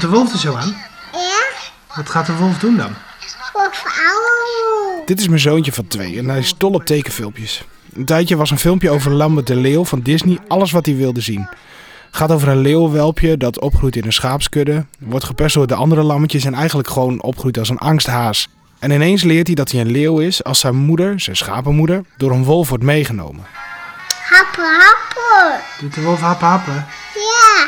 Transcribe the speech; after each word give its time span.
Komt 0.00 0.12
de 0.12 0.18
wolf 0.18 0.32
er 0.32 0.38
zo 0.38 0.54
aan? 0.54 0.76
Ja, 1.12 1.42
Wat 1.96 2.08
gaat 2.08 2.26
de 2.26 2.32
wolf 2.36 2.58
doen 2.58 2.76
dan? 2.76 2.94
voor 3.52 3.68
vrouwen. 3.72 5.06
Dit 5.06 5.20
is 5.20 5.28
mijn 5.28 5.40
zoontje 5.40 5.72
van 5.72 5.86
twee 5.86 6.18
en 6.18 6.28
hij 6.28 6.38
is 6.38 6.54
dol 6.56 6.70
op 6.72 6.84
tekenfilmpjes. 6.84 7.64
Een 7.94 8.04
tijdje 8.04 8.36
was 8.36 8.50
een 8.50 8.58
filmpje 8.58 8.90
over 8.90 9.10
Lambert 9.10 9.46
de 9.46 9.54
Leeuw 9.56 9.84
van 9.84 10.00
Disney 10.00 10.38
alles 10.48 10.70
wat 10.70 10.86
hij 10.86 10.96
wilde 10.96 11.20
zien. 11.20 11.48
Gaat 12.10 12.30
over 12.32 12.48
een 12.48 12.58
leeuwenwelpje 12.60 13.36
dat 13.36 13.60
opgroeit 13.60 13.96
in 13.96 14.04
een 14.04 14.12
schaapskudde, 14.12 14.84
wordt 14.98 15.24
gepest 15.24 15.54
door 15.54 15.66
de 15.66 15.74
andere 15.74 16.02
lammetjes 16.02 16.44
en 16.44 16.54
eigenlijk 16.54 16.88
gewoon 16.88 17.22
opgroeit 17.22 17.58
als 17.58 17.68
een 17.68 17.78
angsthaas. 17.78 18.48
En 18.78 18.90
ineens 18.90 19.22
leert 19.22 19.46
hij 19.46 19.56
dat 19.56 19.70
hij 19.70 19.80
een 19.80 19.90
leeuw 19.90 20.18
is 20.18 20.44
als 20.44 20.58
zijn 20.60 20.76
moeder, 20.76 21.20
zijn 21.20 21.36
schapenmoeder, 21.36 22.04
door 22.16 22.30
een 22.30 22.44
wolf 22.44 22.68
wordt 22.68 22.84
meegenomen. 22.84 23.44
Happen, 24.28 24.64
happen. 24.64 25.60
Doet 25.80 25.94
de 25.94 26.00
wolf 26.00 26.20
happen 26.20 26.46
happen? 26.48 26.86
Ja, 27.14 27.66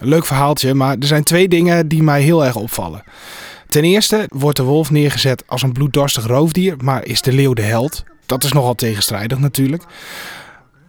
leuk 0.00 0.26
verhaaltje, 0.26 0.74
maar 0.74 0.96
er 0.98 1.06
zijn 1.06 1.22
twee 1.22 1.48
dingen 1.48 1.88
die 1.88 2.02
mij 2.02 2.22
heel 2.22 2.44
erg 2.44 2.56
opvallen. 2.56 3.02
Ten 3.66 3.84
eerste 3.84 4.26
wordt 4.28 4.56
de 4.56 4.62
wolf 4.62 4.90
neergezet 4.90 5.44
als 5.46 5.62
een 5.62 5.72
bloeddorstig 5.72 6.26
roofdier, 6.26 6.76
maar 6.82 7.04
is 7.04 7.22
de 7.22 7.32
leeuw 7.32 7.52
de 7.52 7.62
held? 7.62 8.04
Dat 8.26 8.44
is 8.44 8.52
nogal 8.52 8.74
tegenstrijdig 8.74 9.38
natuurlijk. 9.38 9.84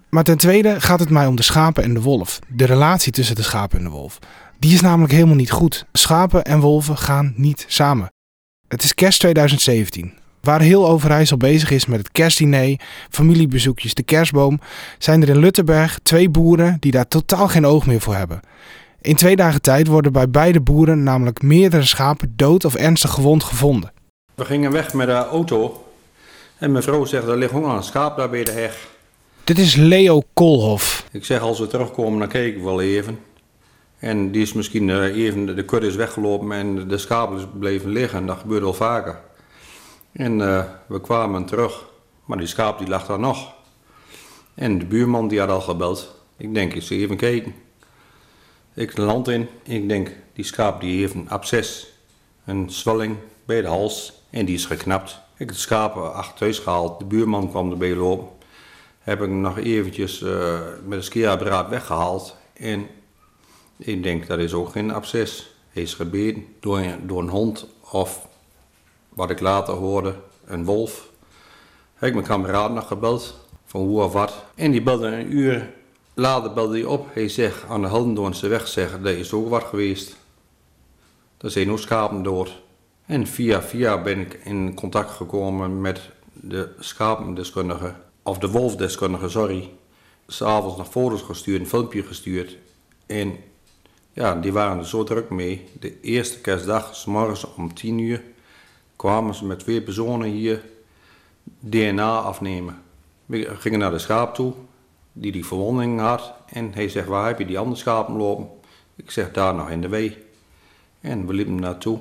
Maar 0.09 0.23
ten 0.23 0.37
tweede 0.37 0.81
gaat 0.81 0.99
het 0.99 1.09
mij 1.09 1.25
om 1.25 1.35
de 1.35 1.43
schapen 1.43 1.83
en 1.83 1.93
de 1.93 2.01
wolf. 2.01 2.39
De 2.47 2.65
relatie 2.65 3.11
tussen 3.11 3.35
de 3.35 3.41
schapen 3.41 3.77
en 3.77 3.83
de 3.83 3.89
wolf. 3.89 4.19
Die 4.59 4.73
is 4.73 4.81
namelijk 4.81 5.13
helemaal 5.13 5.35
niet 5.35 5.51
goed. 5.51 5.85
Schapen 5.93 6.43
en 6.43 6.59
wolven 6.59 6.97
gaan 6.97 7.33
niet 7.35 7.65
samen. 7.67 8.11
Het 8.67 8.83
is 8.83 8.93
kerst 8.93 9.19
2017. 9.19 10.13
Waar 10.41 10.61
heel 10.61 10.87
Overijssel 10.87 11.37
bezig 11.37 11.71
is 11.71 11.85
met 11.85 11.99
het 11.99 12.11
kerstdiner, 12.11 12.79
familiebezoekjes, 13.09 13.93
de 13.93 14.03
kerstboom, 14.03 14.59
zijn 14.97 15.21
er 15.21 15.29
in 15.29 15.37
Luttenberg 15.37 15.99
twee 16.03 16.29
boeren 16.29 16.77
die 16.79 16.91
daar 16.91 17.07
totaal 17.07 17.47
geen 17.47 17.65
oog 17.65 17.85
meer 17.85 18.01
voor 18.01 18.15
hebben. 18.15 18.39
In 19.01 19.15
twee 19.15 19.35
dagen 19.35 19.61
tijd 19.61 19.87
worden 19.87 20.11
bij 20.11 20.29
beide 20.29 20.61
boeren 20.61 21.03
namelijk 21.03 21.41
meerdere 21.41 21.83
schapen 21.83 22.33
dood 22.35 22.65
of 22.65 22.75
ernstig 22.75 23.11
gewond 23.11 23.43
gevonden. 23.43 23.91
We 24.35 24.45
gingen 24.45 24.71
weg 24.71 24.93
met 24.93 25.07
de 25.07 25.13
auto 25.13 25.85
en 26.57 26.71
mijn 26.71 26.83
vrouw 26.83 27.05
zegt, 27.05 27.27
er 27.27 27.37
ligt 27.37 27.51
honger 27.51 27.75
een 27.75 27.83
schaap 27.83 28.17
daar 28.17 28.29
bij 28.29 28.43
de 28.43 28.51
heg. 28.51 28.89
Dit 29.43 29.57
is 29.57 29.75
Leo 29.75 30.21
Kolhof. 30.33 31.05
Ik 31.11 31.25
zeg, 31.25 31.41
als 31.41 31.59
we 31.59 31.67
terugkomen, 31.67 32.19
dan 32.19 32.27
kijk 32.27 32.55
ik 32.55 32.63
wel 32.63 32.81
even. 32.81 33.19
En 33.99 34.31
die 34.31 34.41
is 34.41 34.53
misschien 34.53 34.89
eh, 34.89 35.15
even, 35.17 35.55
de 35.55 35.65
kudde 35.65 35.87
is 35.87 35.95
weggelopen 35.95 36.51
en 36.51 36.87
de 36.87 36.97
schaap 36.97 37.35
is 37.35 37.43
bleven 37.59 37.89
liggen. 37.89 38.25
Dat 38.25 38.37
gebeurt 38.37 38.61
wel 38.61 38.73
vaker. 38.73 39.19
En 40.11 40.41
eh, 40.41 40.63
we 40.87 41.01
kwamen 41.01 41.45
terug, 41.45 41.85
maar 42.25 42.37
die 42.37 42.47
schaap 42.47 42.77
die 42.77 42.87
lag 42.87 43.05
daar 43.05 43.19
nog. 43.19 43.53
En 44.55 44.79
de 44.79 44.85
buurman 44.85 45.27
die 45.27 45.39
had 45.39 45.49
al 45.49 45.61
gebeld. 45.61 46.15
Ik 46.37 46.53
denk, 46.53 46.73
ik 46.73 46.81
zie 46.81 46.99
even 46.99 47.17
kijken. 47.17 47.53
Ik 48.73 48.97
land 48.97 49.27
in. 49.27 49.47
Ik 49.63 49.87
denk, 49.87 50.11
die 50.33 50.45
schaap 50.45 50.81
die 50.81 50.99
heeft 50.99 51.13
een 51.13 51.29
absces. 51.29 51.87
Een 52.45 52.69
zwelling 52.69 53.15
bij 53.45 53.61
de 53.61 53.67
hals. 53.67 54.13
En 54.29 54.45
die 54.45 54.55
is 54.55 54.65
geknapt. 54.65 55.09
Ik 55.11 55.37
heb 55.37 55.47
het 55.47 55.57
schaap 55.57 55.95
achter 55.95 56.37
thuis 56.37 56.59
gehaald. 56.59 56.99
De 56.99 57.05
buurman 57.05 57.49
kwam 57.49 57.71
erbij 57.71 57.95
lopen. 57.95 58.27
Heb 58.99 59.21
ik 59.21 59.27
hem 59.27 59.41
nog 59.41 59.57
eventjes 59.57 60.21
eh, 60.21 60.59
met 60.85 60.97
een 60.97 61.03
scheerapparaat 61.03 61.69
weggehaald. 61.69 62.35
En 62.53 62.87
ik 63.77 64.03
denk, 64.03 64.27
dat 64.27 64.39
is 64.39 64.53
ook 64.53 64.69
geen 64.69 64.91
absces. 64.91 65.53
Hij 65.69 65.83
is 65.83 65.93
gebeten 65.93 66.45
door 66.59 66.77
een, 66.77 67.07
door 67.07 67.21
een 67.21 67.29
hond 67.29 67.67
of, 67.91 68.27
wat 69.09 69.29
ik 69.29 69.39
later 69.39 69.73
hoorde, 69.73 70.15
een 70.45 70.65
wolf. 70.65 71.09
Heb 71.93 72.09
ik 72.09 72.15
mijn 72.15 72.27
kameraad 72.27 72.71
nog 72.71 72.87
gebeld, 72.87 73.47
van 73.65 73.81
hoe 73.81 74.03
of 74.03 74.13
wat. 74.13 74.45
En 74.55 74.71
die 74.71 74.81
belde 74.81 75.07
een 75.07 75.35
uur 75.35 75.73
later 76.13 76.53
belde 76.53 76.73
hij 76.73 76.85
op. 76.85 77.07
Hij 77.13 77.29
zegt, 77.29 77.63
aan 77.69 77.81
de 77.81 77.87
Heldendoornse 77.87 78.47
weg 78.47 78.67
zeggen, 78.67 79.03
dat 79.03 79.13
is 79.13 79.33
ook 79.33 79.49
wat 79.49 79.63
geweest. 79.63 80.15
Er 81.37 81.51
zijn 81.51 81.71
ook 81.71 81.79
schapen 81.79 82.23
dood. 82.23 82.61
En 83.05 83.27
via 83.27 83.61
via 83.61 84.01
ben 84.01 84.19
ik 84.19 84.39
in 84.43 84.73
contact 84.73 85.11
gekomen 85.11 85.81
met 85.81 86.09
de 86.33 86.69
schapendeskundige, 86.79 87.93
of 88.23 88.37
de 88.37 88.49
wolfdeskundige, 88.49 89.29
sorry. 89.29 89.69
S'avonds 90.27 90.77
nog 90.77 90.89
foto's 90.89 91.21
gestuurd, 91.21 91.59
een 91.59 91.67
filmpje 91.67 92.03
gestuurd. 92.03 92.57
En 93.05 93.37
ja, 94.13 94.35
die 94.35 94.53
waren 94.53 94.77
er 94.77 94.87
zo 94.87 95.03
druk 95.03 95.29
mee. 95.29 95.67
De 95.79 95.99
eerste 96.01 96.41
kerstdag, 96.41 96.95
s 96.95 97.05
morgens 97.05 97.53
om 97.55 97.73
10 97.73 97.97
uur, 97.97 98.23
kwamen 98.95 99.35
ze 99.35 99.45
met 99.45 99.59
twee 99.59 99.81
personen 99.81 100.29
hier 100.29 100.63
DNA 101.59 102.19
afnemen. 102.19 102.81
We 103.25 103.55
gingen 103.55 103.79
naar 103.79 103.91
de 103.91 103.99
schaap 103.99 104.35
toe, 104.35 104.53
die 105.13 105.31
die 105.31 105.45
verwonding 105.45 105.99
had. 105.99 106.33
En 106.45 106.73
hij 106.73 106.89
zegt, 106.89 107.07
waar 107.07 107.27
heb 107.27 107.39
je 107.39 107.45
die 107.45 107.59
andere 107.59 107.77
schapen 107.77 108.15
lopen? 108.15 108.49
Ik 108.95 109.11
zeg, 109.11 109.31
daar 109.31 109.55
nog 109.55 109.69
in 109.69 109.81
de 109.81 109.89
wee. 109.89 110.17
En 111.01 111.27
we 111.27 111.33
liepen 111.33 111.55
naartoe. 111.55 111.99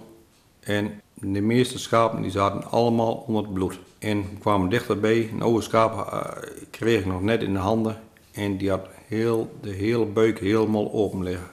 En 0.61 1.01
de 1.15 1.41
meeste 1.41 1.79
schapen 1.79 2.23
die 2.23 2.31
zaten 2.31 2.71
allemaal 2.71 3.25
onder 3.27 3.43
het 3.43 3.53
bloed. 3.53 3.79
En 3.99 4.21
we 4.21 4.39
kwamen 4.41 4.69
dichterbij. 4.69 5.29
Een 5.33 5.43
oude 5.43 5.61
schaap 5.63 6.13
eh, 6.13 6.43
kreeg 6.71 7.01
ik 7.01 7.07
nog 7.07 7.23
net 7.23 7.43
in 7.43 7.53
de 7.53 7.59
handen. 7.59 8.01
En 8.33 8.57
die 8.57 8.71
had 8.71 8.87
heel, 9.07 9.55
de 9.61 9.71
hele 9.73 10.05
buik 10.05 10.39
helemaal 10.39 10.93
open 10.93 11.23
liggen. 11.23 11.49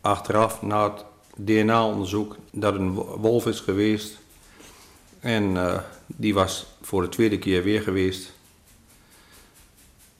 Achteraf, 0.00 0.62
na 0.62 0.84
het 0.92 1.04
DNA-onderzoek, 1.36 2.36
dat 2.52 2.74
een 2.74 2.94
wo- 2.94 3.18
wolf 3.18 3.46
is 3.46 3.60
geweest. 3.60 4.18
En 5.20 5.56
eh, 5.56 5.78
die 6.06 6.34
was 6.34 6.66
voor 6.80 7.02
de 7.02 7.08
tweede 7.08 7.38
keer 7.38 7.62
weer 7.62 7.82
geweest. 7.82 8.32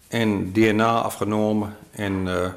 En 0.09 0.53
DNA 0.53 1.03
afgenomen. 1.03 1.77
En 1.91 2.29
eh, 2.29 2.51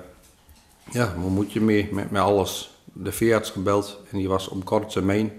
ja, 0.92 1.14
waar 1.18 1.32
moet 1.32 1.52
je 1.52 1.62
mee 1.62 1.90
met, 1.92 2.12
met 2.12 2.22
alles? 2.22 2.70
De 2.94 3.12
veearts 3.12 3.50
gebeld 3.50 4.00
en 4.12 4.18
die 4.18 4.28
was 4.30 4.48
op 4.48 4.66
korte 4.66 4.88
termijn. 4.88 5.32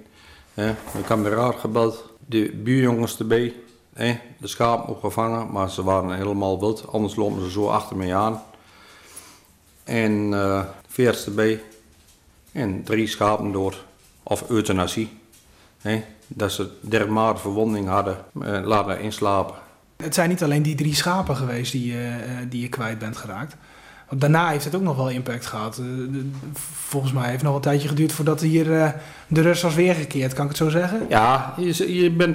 Mijn 0.54 1.04
kameraad 1.06 1.54
gebeld, 1.54 2.04
de 2.26 2.50
buurjongens 2.50 3.18
erbij. 3.18 3.54
Hè. 3.92 4.18
De 4.38 4.46
schapen 4.46 4.88
opgevangen, 4.88 5.52
maar 5.52 5.70
ze 5.70 5.82
waren 5.82 6.16
helemaal 6.16 6.60
wild. 6.60 6.92
Anders 6.92 7.16
lopen 7.16 7.42
ze 7.42 7.50
zo 7.50 7.68
achter 7.68 7.96
mij 7.96 8.14
aan. 8.14 8.42
En 9.84 10.34
eh 10.34 10.64
veearts 10.92 11.26
erbij. 11.26 11.62
En 12.52 12.82
drie 12.82 13.06
schapen 13.06 13.52
dood. 13.52 13.84
Of 14.22 14.50
euthanasie. 14.50 15.10
Dat 16.26 16.52
ze 16.52 16.70
dermate 16.80 17.40
verwonding 17.40 17.88
hadden, 17.88 18.24
eh, 18.42 18.64
laten 18.64 19.00
inslapen. 19.00 19.54
Het 20.02 20.14
zijn 20.14 20.28
niet 20.28 20.42
alleen 20.42 20.62
die 20.62 20.74
drie 20.74 20.94
schapen 20.94 21.36
geweest 21.36 21.72
die, 21.72 21.86
je, 21.92 22.08
eh, 22.26 22.36
die 22.48 22.60
je 22.62 22.68
kwijt 22.68 22.98
bent 22.98 23.16
geraakt. 23.16 23.56
Want 24.08 24.20
daarna 24.20 24.48
heeft 24.48 24.64
het 24.64 24.74
ook 24.74 24.82
nog 24.82 24.96
wel 24.96 25.10
impact 25.10 25.46
gehad. 25.46 25.78
Eh, 25.78 25.84
volgens 26.88 27.12
mij 27.12 27.30
heeft 27.30 27.42
nog 27.42 27.52
wel 27.52 27.54
een 27.54 27.60
tijdje 27.60 27.88
geduurd 27.88 28.12
voordat 28.12 28.40
hier 28.40 28.80
eh, 28.80 28.90
de 29.26 29.40
rust 29.40 29.62
was 29.62 29.74
weergekeerd. 29.74 30.32
Kan 30.32 30.42
ik 30.42 30.48
het 30.48 30.58
zo 30.58 30.68
zeggen? 30.68 31.06
Ja, 31.08 31.54
je, 31.86 32.10
bent 32.10 32.34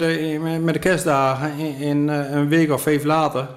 met 0.63 0.73
de 0.73 0.79
kerstdagen 0.79 1.57
in, 1.79 2.07
een 2.07 2.47
week 2.47 2.71
of 2.71 2.81
vijf 2.81 3.03
later. 3.03 3.47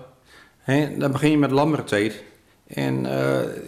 Dan 0.99 1.13
begin 1.13 1.31
je 1.31 1.39
met 1.39 1.51
lammertijd. 1.51 2.23
En 2.67 3.03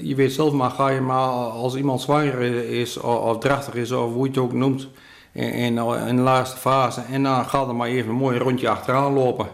je 0.00 0.14
weet 0.14 0.32
zelf 0.32 0.52
maar, 0.52 0.70
ga 0.70 0.88
je 0.88 1.00
maar 1.00 1.28
als 1.28 1.76
iemand 1.76 2.00
zwanger 2.00 2.40
is 2.70 2.96
of, 2.96 3.16
of 3.16 3.38
drachtig 3.38 3.74
is 3.74 3.92
of 3.92 4.12
hoe 4.12 4.24
je 4.24 4.30
het 4.30 4.38
ook 4.38 4.52
noemt. 4.52 4.88
In, 5.32 5.52
in, 5.52 5.78
in 6.06 6.16
de 6.16 6.22
laatste 6.22 6.56
fase. 6.56 7.02
En 7.12 7.22
dan 7.22 7.48
gaat 7.48 7.68
er 7.68 7.74
maar 7.74 7.88
even 7.88 8.10
een 8.10 8.16
mooi 8.16 8.38
rondje 8.38 8.68
achteraan 8.68 9.12
lopen. 9.12 9.46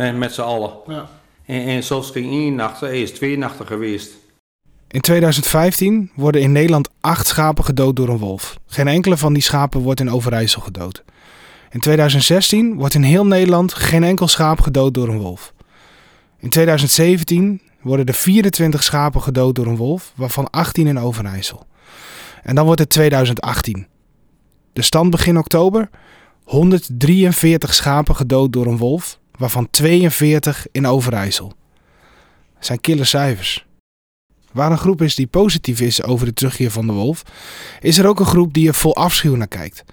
Hè, 0.00 0.12
met 0.12 0.34
z'n 0.34 0.40
allen. 0.40 0.70
Ja. 0.86 1.08
En, 1.46 1.64
en 1.64 1.84
zelfs 1.84 2.10
geen 2.10 2.30
één 2.30 2.54
nacht, 2.54 2.80
hij 2.80 3.02
is 3.02 3.10
twee 3.10 3.38
nachten 3.38 3.66
geweest. 3.66 4.12
In 4.88 5.00
2015 5.00 6.10
worden 6.14 6.40
in 6.40 6.52
Nederland 6.52 6.88
acht 7.00 7.26
schapen 7.26 7.64
gedood 7.64 7.96
door 7.96 8.08
een 8.08 8.18
wolf. 8.18 8.58
Geen 8.66 8.88
enkele 8.88 9.16
van 9.16 9.32
die 9.32 9.42
schapen 9.42 9.80
wordt 9.80 10.00
in 10.00 10.10
Overijssel 10.10 10.62
gedood. 10.62 11.04
In 11.70 11.80
2016 11.80 12.74
wordt 12.74 12.94
in 12.94 13.02
heel 13.02 13.26
Nederland 13.26 13.74
geen 13.74 14.04
enkel 14.04 14.28
schaap 14.28 14.60
gedood 14.60 14.94
door 14.94 15.08
een 15.08 15.18
wolf. 15.18 15.52
In 16.38 16.50
2017 16.50 17.60
worden 17.80 18.06
er 18.06 18.14
24 18.14 18.82
schapen 18.82 19.22
gedood 19.22 19.54
door 19.54 19.66
een 19.66 19.76
wolf, 19.76 20.12
waarvan 20.16 20.50
18 20.50 20.86
in 20.86 20.98
Overijssel. 20.98 21.66
En 22.42 22.54
dan 22.54 22.64
wordt 22.64 22.80
het 22.80 22.90
2018. 22.90 23.86
De 24.72 24.82
stand 24.82 25.10
begin 25.10 25.38
oktober. 25.38 25.90
143 26.44 27.74
schapen 27.74 28.16
gedood 28.16 28.52
door 28.52 28.66
een 28.66 28.76
wolf, 28.76 29.19
waarvan 29.40 29.70
42 29.70 30.66
in 30.72 30.86
Overijssel. 30.86 31.52
Dat 32.54 32.66
zijn 32.66 32.80
kille 32.80 33.04
cijfers. 33.04 33.66
Waar 34.52 34.70
een 34.70 34.78
groep 34.78 35.02
is 35.02 35.14
die 35.14 35.26
positief 35.26 35.80
is 35.80 36.02
over 36.02 36.26
de 36.26 36.32
terugkeer 36.32 36.70
van 36.70 36.86
de 36.86 36.92
wolf, 36.92 37.22
is 37.80 37.98
er 37.98 38.06
ook 38.06 38.20
een 38.20 38.26
groep 38.26 38.54
die 38.54 38.68
er 38.68 38.74
vol 38.74 38.96
afschuw 38.96 39.36
naar 39.36 39.48
kijkt. 39.48 39.84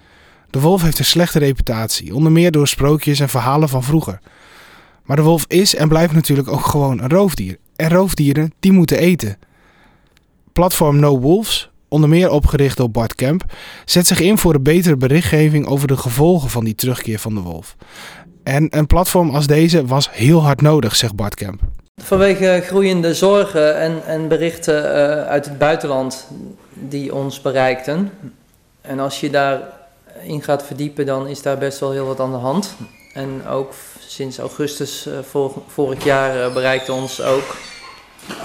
De 0.50 0.60
wolf 0.60 0.82
heeft 0.82 0.98
een 0.98 1.04
slechte 1.04 1.38
reputatie, 1.38 2.14
onder 2.14 2.32
meer 2.32 2.50
door 2.50 2.68
sprookjes 2.68 3.20
en 3.20 3.28
verhalen 3.28 3.68
van 3.68 3.82
vroeger. 3.82 4.20
Maar 5.04 5.16
de 5.16 5.22
wolf 5.22 5.44
is 5.46 5.74
en 5.74 5.88
blijft 5.88 6.12
natuurlijk 6.12 6.48
ook 6.48 6.66
gewoon 6.66 7.00
een 7.00 7.08
roofdier. 7.08 7.58
En 7.76 7.88
roofdieren, 7.88 8.52
die 8.60 8.72
moeten 8.72 8.98
eten. 8.98 9.38
Platform 10.52 10.98
No 10.98 11.18
Wolves, 11.18 11.70
onder 11.88 12.08
meer 12.08 12.30
opgericht 12.30 12.76
door 12.76 12.90
Bart 12.90 13.14
Kemp, 13.14 13.44
zet 13.84 14.06
zich 14.06 14.20
in 14.20 14.38
voor 14.38 14.54
een 14.54 14.62
betere 14.62 14.96
berichtgeving 14.96 15.66
over 15.66 15.88
de 15.88 15.96
gevolgen 15.96 16.50
van 16.50 16.64
die 16.64 16.74
terugkeer 16.74 17.18
van 17.18 17.34
de 17.34 17.40
wolf. 17.40 17.76
En 18.48 18.66
een 18.70 18.86
platform 18.86 19.34
als 19.34 19.46
deze 19.46 19.86
was 19.86 20.08
heel 20.12 20.42
hard 20.42 20.60
nodig, 20.60 20.96
zegt 20.96 21.14
Bart 21.14 21.34
Kemp. 21.34 21.60
Vanwege 22.02 22.62
groeiende 22.66 23.14
zorgen 23.14 23.76
en, 23.78 24.02
en 24.06 24.28
berichten 24.28 24.84
uh, 24.84 24.90
uit 25.26 25.44
het 25.44 25.58
buitenland 25.58 26.26
die 26.72 27.14
ons 27.14 27.40
bereikten. 27.40 28.10
En 28.80 28.98
als 28.98 29.20
je 29.20 29.30
daarin 29.30 30.42
gaat 30.42 30.62
verdiepen, 30.62 31.06
dan 31.06 31.26
is 31.26 31.42
daar 31.42 31.58
best 31.58 31.78
wel 31.78 31.90
heel 31.90 32.06
wat 32.06 32.20
aan 32.20 32.30
de 32.30 32.38
hand. 32.38 32.74
En 33.14 33.46
ook 33.48 33.72
sinds 33.98 34.38
augustus 34.38 35.08
vor, 35.28 35.52
vorig 35.66 36.04
jaar 36.04 36.36
uh, 36.36 36.52
bereikte 36.54 36.92
ons 36.92 37.22
ook, 37.22 37.56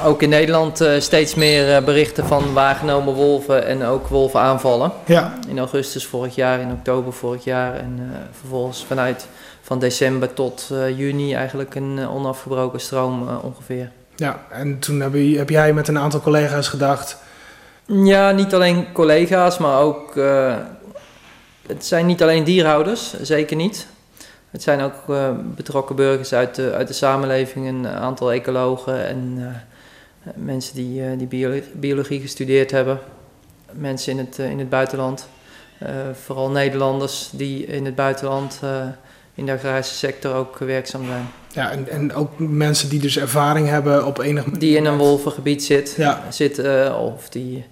ook 0.05 0.21
in 0.21 0.29
Nederland 0.29 0.85
steeds 0.97 1.35
meer 1.35 1.83
berichten 1.83 2.25
van 2.25 2.53
waargenomen 2.53 3.13
wolven 3.13 3.65
en 3.65 3.83
ook 3.83 4.07
wolvenaanvallen. 4.07 4.91
Ja. 5.05 5.33
In 5.47 5.59
augustus 5.59 6.05
vorig 6.05 6.35
jaar, 6.35 6.59
in 6.59 6.71
oktober 6.71 7.13
vorig 7.13 7.43
jaar 7.43 7.75
en 7.75 8.11
vervolgens 8.31 8.85
vanuit 8.85 9.27
van 9.63 9.79
december 9.79 10.33
tot 10.33 10.69
uh, 10.71 10.97
juni 10.97 11.33
eigenlijk 11.33 11.75
een 11.75 11.97
uh, 11.97 12.15
onafgebroken 12.15 12.79
stroom 12.79 13.27
uh, 13.27 13.43
ongeveer. 13.43 13.91
Ja, 14.15 14.45
en 14.49 14.79
toen 14.79 14.99
heb, 14.99 15.13
je, 15.13 15.37
heb, 15.37 15.49
jij 15.49 15.73
met 15.73 15.87
een 15.87 15.97
aantal 15.97 16.21
collega's 16.21 16.67
gedacht... 16.67 17.17
Ja, 17.85 18.31
niet 18.31 18.53
alleen 18.53 18.91
collega's, 18.91 19.57
maar 19.57 19.79
ook... 19.79 20.15
het 21.67 21.85
zijn 21.85 22.05
niet 22.05 22.21
alleen 22.21 22.43
dierhouders, 22.43 23.21
zeker 23.21 23.55
niet. 23.55 23.87
Het 24.51 24.63
zijn 24.63 24.81
ook 24.81 24.93
betrokken 25.55 25.95
burgers 25.95 26.33
uit 26.33 26.55
de, 26.55 26.73
uit 26.73 26.87
de 26.87 26.93
samenleving, 26.93 27.67
een 27.67 27.87
aantal 27.87 28.31
ecologen 28.31 29.07
en 29.07 29.55
mensen 30.35 30.75
die, 30.75 31.15
die 31.15 31.27
biologie, 31.27 31.71
biologie 31.73 32.21
gestudeerd 32.21 32.71
hebben. 32.71 32.99
Mensen 33.71 34.11
in 34.11 34.17
het, 34.17 34.37
in 34.37 34.59
het 34.59 34.69
buitenland. 34.69 35.27
vooral 36.13 36.49
Nederlanders 36.49 37.29
die 37.31 37.65
in 37.65 37.85
het 37.85 37.95
buitenland 37.95 38.59
in 39.35 39.45
de 39.45 39.51
agrarische 39.51 39.95
sector 39.95 40.35
ook 40.35 40.57
werkzaam 40.57 41.05
zijn. 41.05 41.29
Ja, 41.53 41.71
en, 41.71 41.89
en 41.89 42.13
ook 42.13 42.31
mensen 42.37 42.89
die 42.89 42.99
dus 42.99 43.17
ervaring 43.17 43.67
hebben 43.67 44.05
op 44.05 44.19
enig 44.19 44.43
moment. 44.43 44.61
Die 44.61 44.77
in 44.77 44.85
een 44.85 44.97
wolvengebied 44.97 45.63
zit, 45.63 45.93
ja. 45.97 46.23
zitten 46.29 46.97
of 46.97 47.29
die 47.29 47.65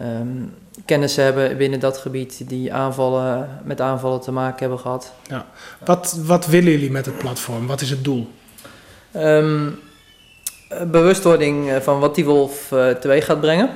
um, 0.00 0.54
kennis 0.84 1.16
hebben 1.16 1.56
binnen 1.56 1.80
dat 1.80 1.96
gebied 1.96 2.48
die 2.48 2.72
aanvallen, 2.72 3.60
met 3.64 3.80
aanvallen 3.80 4.20
te 4.20 4.32
maken 4.32 4.58
hebben 4.58 4.78
gehad. 4.78 5.12
Ja. 5.28 5.46
Wat, 5.84 6.18
wat 6.24 6.46
willen 6.46 6.70
jullie 6.70 6.90
met 6.90 7.06
het 7.06 7.18
platform? 7.18 7.66
Wat 7.66 7.80
is 7.80 7.90
het 7.90 8.04
doel? 8.04 8.28
Um, 9.16 9.78
bewustwording 10.86 11.70
van 11.82 11.98
wat 12.00 12.14
die 12.14 12.24
wolf 12.24 12.70
uh, 12.72 12.88
teweeg 12.88 13.24
gaat 13.24 13.40
brengen. 13.40 13.70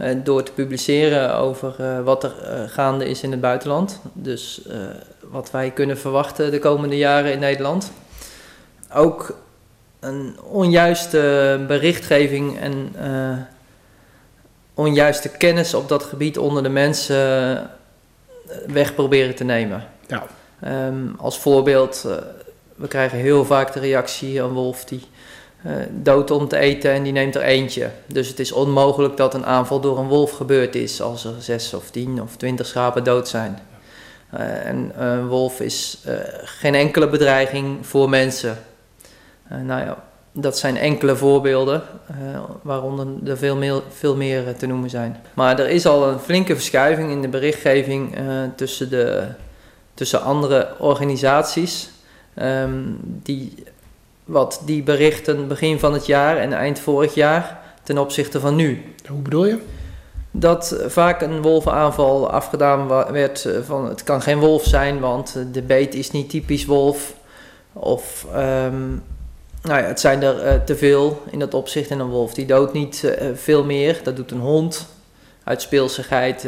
Uh, 0.00 0.16
door 0.24 0.42
te 0.42 0.52
publiceren 0.52 1.34
over 1.34 2.02
wat 2.04 2.24
er 2.24 2.32
gaande 2.68 3.08
is 3.08 3.22
in 3.22 3.30
het 3.30 3.40
buitenland. 3.40 4.00
Dus 4.12 4.60
wat 5.30 5.50
wij 5.50 5.70
kunnen 5.70 5.98
verwachten 5.98 6.50
de 6.50 6.58
komende 6.58 6.96
jaren 6.96 7.32
in 7.32 7.38
Nederland. 7.38 7.92
Ook 8.94 9.36
een 10.00 10.36
onjuiste 10.42 11.64
berichtgeving 11.66 12.58
en 12.58 12.94
uh, 13.02 13.36
onjuiste 14.74 15.28
kennis 15.28 15.74
op 15.74 15.88
dat 15.88 16.02
gebied 16.02 16.38
onder 16.38 16.62
de 16.62 16.68
mensen 16.68 17.70
weg 18.66 18.94
proberen 18.94 19.34
te 19.34 19.44
nemen. 19.44 19.84
Ja. 20.06 20.26
Um, 20.86 21.14
als 21.18 21.38
voorbeeld, 21.38 22.04
uh, 22.06 22.12
we 22.74 22.88
krijgen 22.88 23.18
heel 23.18 23.44
vaak 23.44 23.72
de 23.72 23.80
reactie: 23.80 24.40
een 24.40 24.52
wolf 24.52 24.84
die 24.84 25.02
uh, 25.66 25.72
dood 25.90 26.30
om 26.30 26.48
te 26.48 26.56
eten 26.56 26.90
en 26.90 27.02
die 27.02 27.12
neemt 27.12 27.34
er 27.34 27.42
eentje. 27.42 27.90
Dus 28.06 28.28
het 28.28 28.38
is 28.38 28.52
onmogelijk 28.52 29.16
dat 29.16 29.34
een 29.34 29.46
aanval 29.46 29.80
door 29.80 29.98
een 29.98 30.08
wolf 30.08 30.30
gebeurd 30.30 30.74
is 30.74 31.00
als 31.00 31.24
er 31.24 31.34
zes 31.38 31.74
of 31.74 31.90
tien 31.90 32.22
of 32.22 32.36
twintig 32.36 32.66
schapen 32.66 33.04
dood 33.04 33.28
zijn. 33.28 33.58
Uh, 34.34 34.66
en 34.66 34.92
een 35.04 35.26
wolf 35.26 35.60
is 35.60 35.98
uh, 36.06 36.14
geen 36.42 36.74
enkele 36.74 37.08
bedreiging 37.08 37.86
voor 37.86 38.08
mensen. 38.08 38.58
Nou 39.48 39.84
ja, 39.84 40.04
dat 40.32 40.58
zijn 40.58 40.76
enkele 40.76 41.16
voorbeelden, 41.16 41.82
waaronder 42.62 43.06
er 43.26 43.38
veel 43.38 43.56
meer, 43.56 43.82
veel 43.88 44.16
meer 44.16 44.56
te 44.56 44.66
noemen 44.66 44.90
zijn. 44.90 45.16
Maar 45.34 45.58
er 45.58 45.68
is 45.68 45.86
al 45.86 46.08
een 46.08 46.18
flinke 46.18 46.54
verschuiving 46.54 47.10
in 47.10 47.22
de 47.22 47.28
berichtgeving 47.28 48.16
tussen, 48.56 48.90
de, 48.90 49.26
tussen 49.94 50.22
andere 50.22 50.74
organisaties. 50.78 51.90
Um, 52.42 52.98
die, 53.02 53.54
wat 54.24 54.62
die 54.64 54.82
berichten 54.82 55.48
begin 55.48 55.78
van 55.78 55.92
het 55.92 56.06
jaar 56.06 56.36
en 56.36 56.52
eind 56.52 56.78
vorig 56.78 57.14
jaar 57.14 57.60
ten 57.82 57.98
opzichte 57.98 58.40
van 58.40 58.56
nu. 58.56 58.82
Hoe 59.06 59.20
bedoel 59.20 59.46
je? 59.46 59.58
Dat 60.40 60.76
vaak 60.86 61.22
een 61.22 61.42
wolvenaanval 61.42 62.30
afgedaan 62.30 62.88
werd 63.12 63.48
van 63.66 63.88
het 63.88 64.02
kan 64.02 64.22
geen 64.22 64.38
wolf 64.38 64.64
zijn, 64.64 65.00
want 65.00 65.36
de 65.52 65.62
beet 65.62 65.94
is 65.94 66.10
niet 66.10 66.30
typisch 66.30 66.64
wolf. 66.64 67.14
Of 67.72 68.26
um, 68.34 69.02
nou 69.62 69.80
ja, 69.80 69.86
het 69.86 70.00
zijn 70.00 70.22
er 70.22 70.46
uh, 70.46 70.64
te 70.64 70.76
veel 70.76 71.22
in 71.30 71.38
dat 71.38 71.54
opzicht 71.54 71.90
en 71.90 71.98
een 71.98 72.08
wolf 72.08 72.34
die 72.34 72.46
doodt 72.46 72.72
niet 72.72 73.12
veel 73.34 73.64
meer. 73.64 74.00
Dat 74.02 74.16
doet 74.16 74.30
een 74.30 74.40
hond 74.40 74.86
uit 75.44 75.62
speelsigheid. 75.62 76.46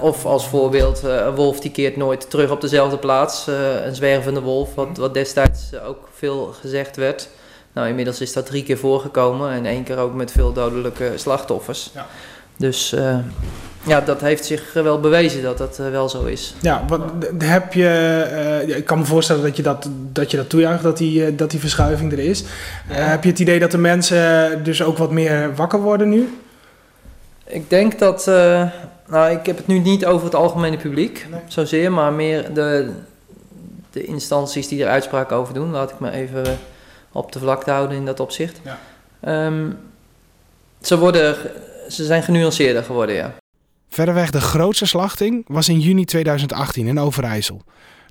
Of 0.00 0.24
als 0.26 0.48
voorbeeld 0.48 1.02
een 1.02 1.34
wolf 1.34 1.60
die 1.60 1.70
keert 1.70 1.96
nooit 1.96 2.30
terug 2.30 2.50
op 2.50 2.60
dezelfde 2.60 2.98
plaats. 2.98 3.46
een 3.84 3.94
zwervende 3.94 4.40
wolf, 4.40 4.74
wat, 4.74 4.96
wat 4.96 5.14
destijds 5.14 5.78
ook 5.86 6.08
veel 6.12 6.54
gezegd 6.60 6.96
werd. 6.96 7.28
Nou, 7.72 7.88
inmiddels 7.88 8.20
is 8.20 8.32
dat 8.32 8.46
drie 8.46 8.62
keer 8.62 8.78
voorgekomen 8.78 9.50
en 9.50 9.66
één 9.66 9.84
keer 9.84 9.98
ook 9.98 10.14
met 10.14 10.32
veel 10.32 10.52
dodelijke 10.52 11.12
slachtoffers. 11.16 11.90
Ja. 11.94 12.06
Dus 12.58 12.92
uh, 12.92 13.18
ja, 13.86 14.00
dat 14.00 14.20
heeft 14.20 14.44
zich 14.44 14.72
wel 14.72 15.00
bewezen 15.00 15.42
dat 15.42 15.58
dat 15.58 15.78
uh, 15.80 15.90
wel 15.90 16.08
zo 16.08 16.24
is. 16.24 16.54
Ja, 16.60 16.84
wat, 16.88 17.00
heb 17.38 17.72
je, 17.72 18.64
uh, 18.68 18.76
ik 18.76 18.84
kan 18.84 18.98
me 18.98 19.04
voorstellen 19.04 19.42
dat 19.42 19.56
je 19.56 19.62
dat, 19.62 19.88
dat, 20.12 20.30
je 20.30 20.36
dat 20.36 20.48
toejuicht, 20.48 20.82
dat 20.82 20.96
die, 20.96 21.34
dat 21.34 21.50
die 21.50 21.60
verschuiving 21.60 22.12
er 22.12 22.18
is. 22.18 22.44
Ja. 22.88 22.94
heb 22.94 23.24
je 23.24 23.30
het 23.30 23.38
idee 23.38 23.58
dat 23.58 23.70
de 23.70 23.78
mensen 23.78 24.64
dus 24.64 24.82
ook 24.82 24.98
wat 24.98 25.10
meer 25.10 25.54
wakker 25.54 25.80
worden 25.80 26.08
nu? 26.08 26.38
Ik 27.44 27.70
denk 27.70 27.98
dat, 27.98 28.26
nou 29.06 29.30
ik 29.30 29.46
heb 29.46 29.56
het 29.56 29.66
nu 29.66 29.78
niet 29.78 30.06
over 30.06 30.24
het 30.24 30.34
algemene 30.34 30.76
publiek 30.76 31.26
nee. 31.30 31.40
zozeer, 31.46 31.92
maar 31.92 32.12
meer 32.12 32.54
de, 32.54 32.90
de 33.90 34.04
instanties 34.04 34.68
die 34.68 34.84
er 34.84 34.90
uitspraak 34.90 35.32
over 35.32 35.54
doen. 35.54 35.70
Laat 35.70 35.90
ik 35.90 36.00
me 36.00 36.10
even 36.10 36.58
op 37.12 37.32
de 37.32 37.38
vlakte 37.38 37.70
houden 37.70 37.96
in 37.96 38.04
dat 38.04 38.20
opzicht. 38.20 38.60
Ja. 38.62 39.46
Um, 39.46 39.78
ze 40.80 40.98
worden 40.98 41.36
ze 41.88 42.04
zijn 42.04 42.22
genuanceerder 42.22 42.82
geworden, 42.82 43.14
ja. 43.14 43.34
Verreweg 43.88 44.30
de 44.30 44.40
grootste 44.40 44.86
slachting 44.86 45.44
was 45.46 45.68
in 45.68 45.80
juni 45.80 46.04
2018 46.04 46.86
in 46.86 47.00
Overijssel. 47.00 47.62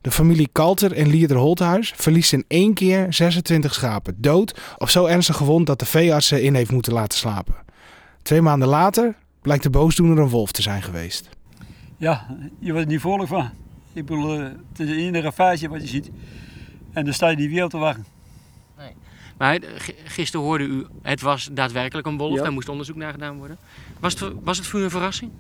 De 0.02 0.12
familie 0.12 0.50
Kalter 0.52 0.94
en 0.94 1.08
Lieder 1.08 1.38
Holthuis 1.38 1.94
verliest 1.96 2.34
in 2.34 2.46
één 2.48 2.74
keer 2.74 3.06
26 3.10 3.74
schapen 3.74 4.16
dood 4.18 4.60
of 4.78 4.90
zo 4.90 5.06
ernstig 5.06 5.36
gewond 5.36 5.68
dat 5.68 5.80
de 5.80 5.86
veearts 5.86 6.28
ze 6.28 6.42
in 6.42 6.56
heeft 6.56 6.72
moeten 6.72 6.94
laten 6.94 7.18
slapen. 7.18 7.56
Twee 8.22 8.42
maanden 8.42 8.68
later 8.68 9.16
blijkt 9.42 9.64
de 9.64 9.70
boosdoener 9.70 10.18
een 10.18 10.30
wolf 10.30 10.52
te 10.52 10.62
zijn 10.62 10.82
geweest. 10.82 11.30
Ja, 11.98 12.26
je 12.60 12.72
wordt 12.72 12.86
er 12.86 12.92
niet 12.92 13.02
vrolijk 13.02 13.30
van. 13.30 13.50
Ik 13.94 14.06
bedoel, 14.06 14.40
het 14.40 14.60
is 14.78 14.90
een 14.90 14.98
enige 14.98 15.32
feitje 15.32 15.70
wat 15.70 15.82
je 15.82 15.88
ziet. 15.88 16.10
En 16.94 17.06
dan 17.06 17.14
sta 17.14 17.30
je 17.30 17.36
niet 17.36 17.50
weer 17.50 17.64
op 17.64 17.70
te 17.70 17.78
wachten. 17.78 18.06
Maar 19.38 19.60
gisteren 20.04 20.46
hoorde 20.46 20.64
u, 20.64 20.86
het 21.02 21.22
was 21.22 21.50
daadwerkelijk 21.52 22.08
een 22.08 22.18
wolf, 22.18 22.36
Ja. 22.36 22.44
daar 22.44 22.52
moest 22.52 22.70
onderzoek 22.70 22.96
naar 22.96 23.12
gedaan 23.12 23.38
worden. 23.38 23.58
Was 24.00 24.20
het, 24.20 24.34
was 24.44 24.58
het 24.58 24.68
voor 24.68 24.80
u 24.80 24.84
een 24.84 24.90
verrassing? 24.90 25.32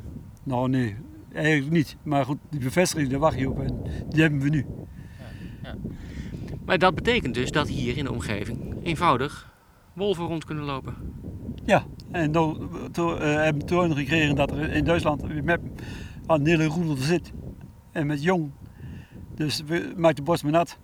Nou 0.44 0.70
nee, 0.70 0.96
eigenlijk 1.34 1.72
niet. 1.72 1.96
Maar 2.04 2.26
goed, 2.26 2.38
die 2.50 2.60
bevestiging, 2.60 3.10
daar 3.10 3.20
wacht 3.20 3.38
je 3.40 3.50
op 3.50 3.60
en 3.60 3.82
die 4.10 4.22
hebben 4.22 4.40
we 4.40 4.50
nu. 4.50 4.66
Maar 6.66 6.78
dat 6.78 6.96
betekent 6.96 7.34
dus 7.34 7.52
dat 7.52 7.68
hier 7.68 7.98
in 7.98 8.04
de 8.04 8.12
omgeving 8.12 8.76
eenvoudig 8.84 9.54
wolven 9.94 10.26
rond 10.26 10.46
kunnen 10.46 10.64
lopen. 10.64 10.96
Ja, 11.66 11.86
en 12.12 12.32
dan 12.32 12.70
to, 12.92 13.16
eh, 13.16 13.34
hebben 13.34 13.62
we 13.62 13.68
toen 13.68 13.96
gekregen 13.96 14.36
dat 14.36 14.52
er 14.52 14.72
in 14.72 14.84
Duitsland 14.84 15.22
weer 15.22 15.44
met 15.44 15.60
een 16.28 16.46
hele 16.48 16.66
roedel 16.66 16.96
zit. 16.96 17.32
En 17.92 18.08
met 18.08 18.24
jong. 18.24 18.52
Dus 19.36 19.62
we 19.66 19.94
maakt 19.98 20.16
de 20.16 20.22
borst 20.24 20.44
maar 20.44 20.52
nat. 20.52 20.78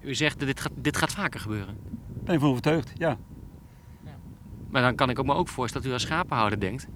U 0.00 0.14
zegt 0.14 0.38
dat 0.38 0.48
dit 0.48 0.60
gaat, 0.60 0.72
dit 0.76 0.96
gaat 0.96 1.12
vaker 1.12 1.40
gebeuren. 1.40 1.76
Ben 2.28 2.36
ik 2.36 2.42
van 2.42 2.52
overtuigd, 2.52 2.92
ja. 2.94 3.16
Maar 4.70 4.82
dan 4.82 4.94
kan 4.94 5.10
ik 5.10 5.24
me 5.24 5.34
ook 5.34 5.48
voorstellen 5.48 5.82
dat 5.82 5.90
u 5.90 5.94
als 5.94 6.06
schapenhouder 6.06 6.60
denkt... 6.60 6.88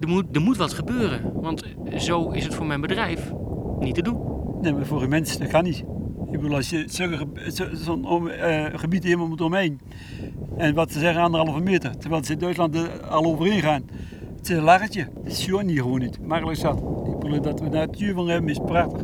Er 0.00 0.08
moet, 0.08 0.24
er 0.32 0.40
moet 0.40 0.56
wat 0.56 0.72
gebeuren, 0.72 1.32
want 1.34 1.64
zo 1.96 2.30
is 2.30 2.44
het 2.44 2.54
voor 2.54 2.66
mijn 2.66 2.80
bedrijf 2.80 3.32
niet 3.78 3.94
te 3.94 4.02
doen. 4.02 4.20
Nee, 4.60 4.72
maar 4.72 4.86
voor 4.86 5.02
een 5.02 5.08
mens, 5.08 5.38
dat 5.38 5.48
kan 5.48 5.64
niet. 5.64 5.84
Ik 6.26 6.40
bedoel, 6.40 6.54
als 6.54 6.70
je 6.70 6.84
zo'n 7.72 8.30
eh, 8.30 8.64
gebied 8.74 9.04
helemaal 9.04 9.28
moet 9.28 9.40
omheen. 9.40 9.80
En 10.56 10.74
wat 10.74 10.92
ze 10.92 10.98
zeggen, 10.98 11.22
anderhalve 11.22 11.60
meter. 11.60 11.98
Terwijl 11.98 12.24
ze 12.24 12.32
in 12.32 12.38
Duitsland 12.38 12.74
er 12.74 13.06
al 13.06 13.24
overheen 13.24 13.60
gaan. 13.60 13.82
Het 14.36 14.50
is 14.50 14.56
een 14.56 14.62
lachertje. 14.62 15.08
Het 15.22 15.32
is 15.32 15.44
gewoon 15.44 15.66
niet 15.66 15.80
gewoon 15.80 16.00
niet. 16.00 16.26
Makkelijk 16.26 16.58
zat. 16.58 16.78
Ik 17.06 17.18
bedoel, 17.18 17.40
dat 17.40 17.60
we 17.60 17.68
natuur 17.68 18.14
van 18.14 18.28
hebben 18.28 18.50
is 18.50 18.58
prachtig. 18.58 19.02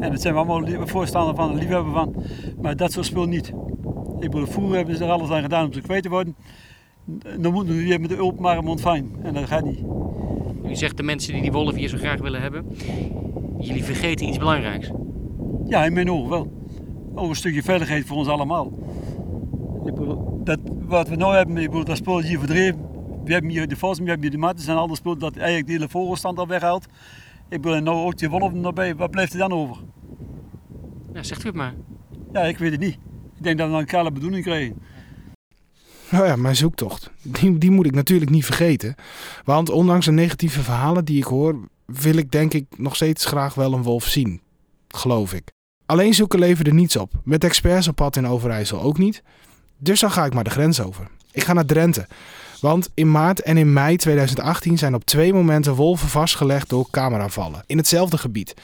En 0.00 0.10
dat 0.10 0.20
zijn 0.20 0.34
we 0.34 0.40
allemaal 0.40 0.86
voorstander 0.86 1.34
van, 1.34 1.54
liefhebber 1.54 1.92
van. 1.92 2.14
Maar 2.60 2.76
dat 2.76 2.92
soort 2.92 3.06
spul 3.06 3.26
niet. 3.26 3.52
Ik 4.20 4.30
bedoel, 4.30 4.46
vroeger 4.46 4.76
hebben 4.76 4.96
ze 4.96 5.04
er 5.04 5.10
alles 5.10 5.30
aan 5.30 5.42
gedaan 5.42 5.66
om 5.66 5.72
ze 5.72 5.80
kwijt 5.80 6.02
te 6.02 6.08
worden. 6.08 6.36
Dan 7.38 7.52
moeten 7.52 7.76
we 7.76 7.82
weer 7.82 8.00
met 8.00 8.10
de 8.10 8.22
openbare 8.22 8.62
mond 8.62 8.80
fijn. 8.80 9.10
En 9.22 9.34
dat 9.34 9.46
gaat 9.46 9.64
niet. 9.64 9.82
U 10.64 10.74
zegt 10.74 10.96
de 10.96 11.02
mensen 11.02 11.32
die 11.32 11.42
die 11.42 11.52
wolf 11.52 11.74
hier 11.74 11.88
zo 11.88 11.96
graag 11.96 12.20
willen 12.20 12.40
hebben... 12.40 12.66
Jullie 13.60 13.84
vergeten 13.84 14.28
iets 14.28 14.38
belangrijks. 14.38 14.90
Ja, 15.64 15.84
in 15.84 15.92
mijn 15.92 16.10
ogen 16.10 16.30
wel. 16.30 16.52
Ook 17.14 17.28
een 17.28 17.36
stukje 17.36 17.62
veiligheid 17.62 18.06
voor 18.06 18.16
ons 18.16 18.28
allemaal. 18.28 18.72
Ik 19.84 19.94
bedoel, 19.94 20.40
dat, 20.44 20.58
wat 20.86 21.08
we 21.08 21.16
nu 21.16 21.24
hebben, 21.24 21.56
ik 21.56 21.70
bedoel, 21.70 21.84
dat 21.84 21.96
spul 21.96 22.20
hier 22.20 22.38
verdreven. 22.38 22.80
We 23.24 23.32
hebben 23.32 23.50
hier 23.50 23.68
de 23.68 23.76
vos, 23.76 23.98
we 23.98 24.04
hebben 24.04 24.22
hier 24.22 24.30
de 24.30 24.38
matten 24.38 24.68
en 24.68 24.76
al 24.76 24.88
dat 24.88 24.96
spul 24.96 25.18
dat 25.18 25.36
eigenlijk 25.36 25.66
de 25.66 25.72
hele 25.72 25.88
vogelstand 25.88 26.38
al 26.38 26.46
weghaalt. 26.46 26.86
Ik 27.48 27.60
bedoel, 27.60 27.80
nou 27.80 28.06
ook 28.06 28.18
die 28.18 28.30
wolven 28.30 28.64
erbij, 28.64 28.96
wat 28.96 29.10
blijft 29.10 29.32
er 29.32 29.38
dan 29.38 29.52
over? 29.52 29.76
Ja, 31.12 31.22
zegt 31.22 31.44
u 31.44 31.46
het 31.46 31.56
maar. 31.56 31.74
Ja, 32.32 32.40
ik 32.40 32.58
weet 32.58 32.70
het 32.70 32.80
niet. 32.80 32.98
Ik 33.38 33.44
denk 33.44 33.58
dat 33.58 33.70
we 33.70 33.76
een 33.76 33.86
kale 33.86 34.12
bedoeling 34.12 34.44
krijgen. 34.44 34.76
Nou 36.10 36.26
ja, 36.26 36.36
mijn 36.36 36.56
zoektocht. 36.56 37.10
Die, 37.22 37.58
die 37.58 37.70
moet 37.70 37.86
ik 37.86 37.94
natuurlijk 37.94 38.30
niet 38.30 38.44
vergeten. 38.44 38.94
Want 39.44 39.70
ondanks 39.70 40.04
de 40.04 40.12
negatieve 40.12 40.62
verhalen 40.62 41.04
die 41.04 41.16
ik 41.16 41.24
hoor, 41.24 41.58
wil 41.86 42.16
ik 42.16 42.30
denk 42.30 42.54
ik 42.54 42.66
nog 42.76 42.94
steeds 42.94 43.24
graag 43.24 43.54
wel 43.54 43.72
een 43.72 43.82
wolf 43.82 44.04
zien. 44.04 44.40
Geloof 44.88 45.32
ik. 45.32 45.50
Alleen 45.86 46.14
zoeken 46.14 46.38
leverde 46.38 46.72
niets 46.72 46.96
op. 46.96 47.12
Met 47.24 47.44
experts 47.44 47.88
op 47.88 47.96
pad 47.96 48.16
in 48.16 48.26
Overijssel 48.26 48.80
ook 48.80 48.98
niet. 48.98 49.22
Dus 49.76 50.00
dan 50.00 50.10
ga 50.10 50.24
ik 50.24 50.34
maar 50.34 50.44
de 50.44 50.50
grens 50.50 50.80
over. 50.80 51.08
Ik 51.32 51.44
ga 51.44 51.52
naar 51.52 51.66
Drenthe. 51.66 52.06
Want 52.60 52.90
in 52.94 53.10
maart 53.10 53.42
en 53.42 53.56
in 53.56 53.72
mei 53.72 53.96
2018 53.96 54.78
zijn 54.78 54.94
op 54.94 55.04
twee 55.04 55.32
momenten 55.32 55.74
wolven 55.74 56.08
vastgelegd 56.08 56.68
door 56.68 56.90
cameravallen. 56.90 57.62
In 57.66 57.76
hetzelfde 57.76 58.18
gebied. 58.18 58.54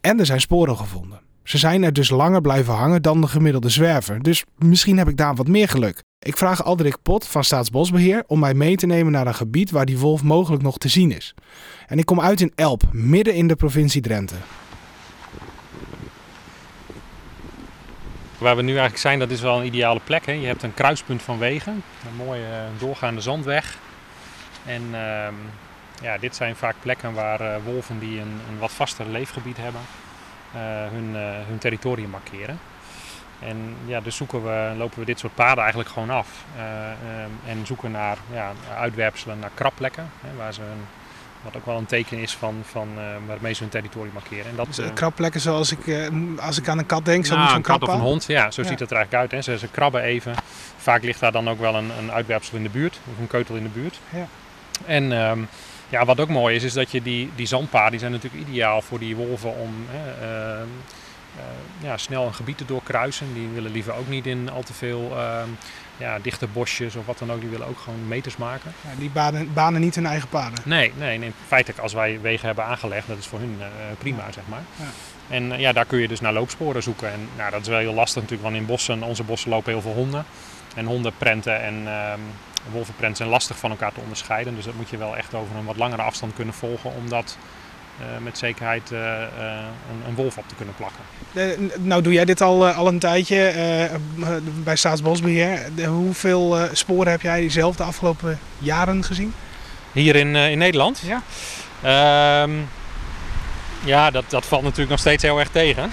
En 0.00 0.18
er 0.18 0.26
zijn 0.26 0.40
sporen 0.40 0.76
gevonden. 0.76 1.20
Ze 1.48 1.58
zijn 1.58 1.82
er 1.82 1.92
dus 1.92 2.10
langer 2.10 2.40
blijven 2.40 2.74
hangen 2.74 3.02
dan 3.02 3.20
de 3.20 3.26
gemiddelde 3.26 3.68
zwerver. 3.68 4.22
Dus 4.22 4.44
misschien 4.58 4.98
heb 4.98 5.08
ik 5.08 5.16
daar 5.16 5.34
wat 5.34 5.48
meer 5.48 5.68
geluk. 5.68 6.02
Ik 6.18 6.36
vraag 6.36 6.64
Alderik 6.64 7.02
Pot 7.02 7.26
van 7.26 7.44
Staatsbosbeheer 7.44 8.24
om 8.26 8.38
mij 8.38 8.54
mee 8.54 8.76
te 8.76 8.86
nemen 8.86 9.12
naar 9.12 9.26
een 9.26 9.34
gebied 9.34 9.70
waar 9.70 9.84
die 9.84 9.98
wolf 9.98 10.22
mogelijk 10.22 10.62
nog 10.62 10.78
te 10.78 10.88
zien 10.88 11.12
is. 11.12 11.34
En 11.86 11.98
ik 11.98 12.04
kom 12.04 12.20
uit 12.20 12.40
in 12.40 12.52
Elp, 12.54 12.82
midden 12.92 13.34
in 13.34 13.48
de 13.48 13.56
provincie 13.56 14.00
Drenthe. 14.00 14.34
Waar 18.38 18.56
we 18.56 18.62
nu 18.62 18.70
eigenlijk 18.70 19.00
zijn, 19.00 19.18
dat 19.18 19.30
is 19.30 19.40
wel 19.40 19.60
een 19.60 19.66
ideale 19.66 20.00
plek. 20.04 20.26
Hè? 20.26 20.32
Je 20.32 20.46
hebt 20.46 20.62
een 20.62 20.74
kruispunt 20.74 21.22
van 21.22 21.38
wegen, 21.38 21.82
een 22.08 22.24
mooie 22.26 22.44
eh, 22.44 22.80
doorgaande 22.80 23.20
zandweg. 23.20 23.78
En 24.64 24.82
ehm, 24.92 25.34
ja, 26.02 26.18
dit 26.18 26.36
zijn 26.36 26.56
vaak 26.56 26.76
plekken 26.82 27.12
waar 27.12 27.40
eh, 27.40 27.56
wolven 27.64 27.98
die 27.98 28.20
een, 28.20 28.40
wat 28.58 28.72
vaster 28.72 29.06
leefgebied 29.06 29.56
hebben, 29.56 29.80
hun, 30.92 31.16
eh, 31.16 31.22
hun 31.48 31.58
territorium 31.58 32.10
markeren. 32.10 32.58
En 33.40 33.74
ja, 33.86 34.00
dus 34.00 34.16
zoeken 34.16 34.44
we, 34.44 34.74
lopen 34.76 34.98
we 34.98 35.04
dit 35.04 35.18
soort 35.18 35.34
paden 35.34 35.58
eigenlijk 35.58 35.90
gewoon 35.90 36.10
af. 36.10 36.28
Eh, 36.56 37.50
en 37.50 37.66
zoeken 37.66 37.90
naar 37.90 38.16
ja, 38.32 38.52
uitwerpselen, 38.78 39.38
naar 39.38 39.50
krapplekken, 39.54 40.10
hè, 40.20 40.36
waar 40.36 40.54
ze 40.54 40.60
een, 40.62 40.84
wat 41.42 41.56
ook 41.56 41.66
wel 41.66 41.76
een 41.76 41.86
teken 41.86 42.18
is 42.18 42.34
van, 42.34 42.54
van 42.62 42.88
eh, 42.96 43.04
waarmee 43.26 43.52
ze 43.52 43.62
hun 43.62 43.70
territorium 43.70 44.12
markeren. 44.12 44.46
En 44.50 44.56
dat, 44.56 44.66
Dus, 44.66 44.78
eh, 44.78 44.86
eh, 44.86 44.94
krapplekken 44.94 45.40
zoals 45.40 45.72
ik, 45.72 45.86
eh, 45.86 46.08
als 46.40 46.58
ik 46.58 46.68
aan 46.68 46.78
een 46.78 46.86
kat 46.86 47.04
denk, 47.04 47.26
zo 47.26 47.34
nou, 47.34 47.46
zo'n 47.48 47.56
een 47.56 47.62
kat 47.62 47.82
of 47.82 47.88
een 47.94 48.00
hond, 48.00 48.24
ja, 48.26 48.50
zo 48.50 48.62
Ja. 48.62 48.68
ziet 48.68 48.80
het 48.80 48.90
er 48.90 48.96
eigenlijk 48.96 49.32
uit. 49.32 49.46
Hè. 49.46 49.52
Ze, 49.52 49.58
ze 49.58 49.68
krabben 49.68 50.02
even. 50.02 50.34
Vaak 50.76 51.02
ligt 51.02 51.20
daar 51.20 51.32
dan 51.32 51.48
ook 51.48 51.60
wel 51.60 51.74
een, 51.74 51.90
een 51.98 52.12
uitwerpsel 52.12 52.56
in 52.56 52.62
de 52.62 52.68
buurt, 52.68 52.98
of 53.12 53.18
een 53.18 53.26
keutel 53.26 53.54
in 53.54 53.62
de 53.62 53.68
buurt. 53.68 54.00
Ja. 54.10 54.26
En 54.86 55.12
ehm, 55.12 55.38
ja, 55.88 56.04
wat 56.04 56.20
ook 56.20 56.28
mooi 56.28 56.56
is, 56.56 56.62
is 56.62 56.72
dat 56.72 56.90
je 56.90 57.02
die, 57.02 57.30
die 57.34 57.46
zandpaden, 57.46 57.90
die 57.90 58.00
zijn 58.00 58.12
natuurlijk 58.12 58.48
ideaal 58.48 58.82
voor 58.82 58.98
die 58.98 59.16
wolven 59.16 59.56
om 59.56 59.74
hè, 59.88 60.26
ehm, 60.26 60.68
eh, 61.36 61.88
ja, 61.88 61.96
snel 61.96 62.26
een 62.26 62.34
gebied 62.34 62.58
te 62.58 62.64
doorkruisen. 62.64 63.34
Die 63.34 63.48
willen 63.48 63.72
liever 63.72 63.94
ook 63.94 64.08
niet 64.08 64.26
in 64.26 64.50
al 64.50 64.62
te 64.62 64.72
veel 64.72 65.16
ehm, 65.16 65.48
ja, 65.96 66.18
dichte 66.18 66.46
bosjes 66.46 66.96
of 66.96 67.06
wat 67.06 67.18
dan 67.18 67.32
ook. 67.32 67.40
Die 67.40 67.50
willen 67.50 67.66
ook 67.66 67.78
gewoon 67.78 68.08
meters 68.08 68.36
maken. 68.36 68.72
Ja, 68.80 68.90
die 68.98 69.10
banen, 69.10 69.52
banen 69.52 69.80
niet 69.80 69.94
hun 69.94 70.06
eigen 70.06 70.28
paden. 70.28 70.58
Nee, 70.64 70.92
nee, 70.96 71.18
nee. 71.18 71.32
Feitelijk 71.46 71.80
als 71.80 71.92
wij 71.92 72.20
wegen 72.20 72.46
hebben 72.46 72.64
aangelegd, 72.64 73.08
dat 73.08 73.18
is 73.18 73.26
voor 73.26 73.38
hun 73.38 73.56
eh, 73.60 73.66
prima, 73.98 74.32
zeg 74.32 74.44
maar. 74.48 74.62
Ja. 74.76 74.84
En 75.34 75.52
eh, 75.52 75.60
ja, 75.60 75.72
daar 75.72 75.84
kun 75.84 75.98
je 75.98 76.08
dus 76.08 76.20
naar 76.20 76.32
loopsporen 76.32 76.82
zoeken. 76.82 77.12
En 77.12 77.28
nou, 77.36 77.50
dat 77.50 77.60
is 77.60 77.68
wel 77.68 77.78
heel 77.78 77.94
lastig 77.94 78.22
natuurlijk, 78.22 78.48
want 78.48 78.60
in 78.60 78.66
bossen, 78.66 79.02
onze 79.02 79.22
bossen 79.22 79.50
lopen 79.50 79.72
heel 79.72 79.82
veel 79.82 79.92
honden. 79.92 80.24
En 80.74 80.86
hondenprenten 80.86 81.62
en 81.62 81.86
wolvenprenten 82.72 83.16
zijn 83.16 83.28
lastig 83.28 83.58
van 83.58 83.70
elkaar 83.70 83.92
te 83.92 84.00
onderscheiden. 84.00 84.54
Dus 84.54 84.64
dat 84.64 84.74
moet 84.74 84.88
je 84.90 84.96
wel 84.96 85.16
echt 85.16 85.34
over 85.34 85.56
een 85.56 85.64
wat 85.64 85.76
langere 85.76 86.02
afstand 86.02 86.34
kunnen 86.34 86.54
volgen 86.54 86.94
om 86.94 87.08
dat 87.08 87.36
eh, 87.98 88.04
met 88.22 88.38
zekerheid 88.38 88.92
eh, 88.92 89.22
eh, 89.22 89.28
een, 89.90 90.08
een 90.08 90.14
wolf 90.14 90.38
op 90.38 90.44
te 90.48 90.54
kunnen 90.54 90.74
plakken. 90.74 91.02
Nou 91.86 92.02
doe 92.02 92.12
jij 92.12 92.24
dit 92.24 92.40
al, 92.40 92.68
eh, 92.68 92.78
al 92.78 92.86
een 92.88 92.98
tijdje 92.98 93.90
bij 94.62 94.76
Staatsbosbeheer. 94.76 95.68
De- 95.74 95.84
hoeveel 95.86 96.58
eh, 96.58 96.68
sporen 96.72 97.10
heb 97.10 97.22
jij 97.22 97.50
zelf 97.50 97.76
de 97.76 97.82
afgelopen 97.82 98.38
jaren 98.58 99.04
gezien? 99.04 99.34
Hier 99.92 100.16
in, 100.16 100.36
eh, 100.36 100.50
in 100.50 100.58
Nederland? 100.58 101.02
Ja. 101.04 101.22
Ehm, 101.82 102.50
ja, 103.84 104.10
dat, 104.10 104.24
dat 104.28 104.46
valt 104.46 104.62
natuurlijk 104.62 104.90
nog 104.90 104.98
steeds 104.98 105.22
heel 105.22 105.38
erg 105.38 105.48
tegen. 105.48 105.90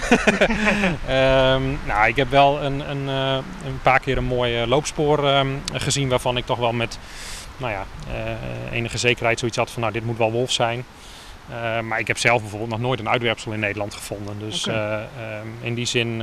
Ehm, 1.06 1.62
nou, 1.86 2.08
ik 2.08 2.16
heb 2.16 2.30
wel 2.30 2.62
een, 2.62 2.90
een, 2.90 3.08
eh, 3.08 3.44
een 3.66 3.80
paar 3.82 4.00
keer 4.00 4.16
een 4.16 4.24
mooi 4.24 4.66
loopspoor 4.66 5.28
ehm, 5.28 5.48
gezien 5.72 6.08
waarvan 6.08 6.36
ik 6.36 6.46
toch 6.46 6.58
wel 6.58 6.72
met 6.72 6.98
nou 7.56 7.72
ja, 7.72 7.86
eh, 8.08 8.76
enige 8.76 8.98
zekerheid 8.98 9.38
zoiets 9.38 9.56
had 9.56 9.70
van 9.70 9.80
nou, 9.80 9.92
dit 9.92 10.04
moet 10.04 10.18
wel 10.18 10.32
wolf 10.32 10.52
zijn. 10.52 10.84
Eh, 11.48 11.80
maar 11.80 11.98
ik 11.98 12.06
heb 12.06 12.18
zelf 12.18 12.40
bijvoorbeeld 12.40 12.70
nog 12.70 12.80
nooit 12.80 13.00
een 13.00 13.08
uitwerpsel 13.08 13.52
in 13.52 13.60
Nederland 13.60 13.94
gevonden. 13.94 14.38
Dus 14.38 14.66
eh, 14.66 14.94
ehm, 14.94 15.46
in 15.60 15.74
die 15.74 15.86
zin 15.86 16.22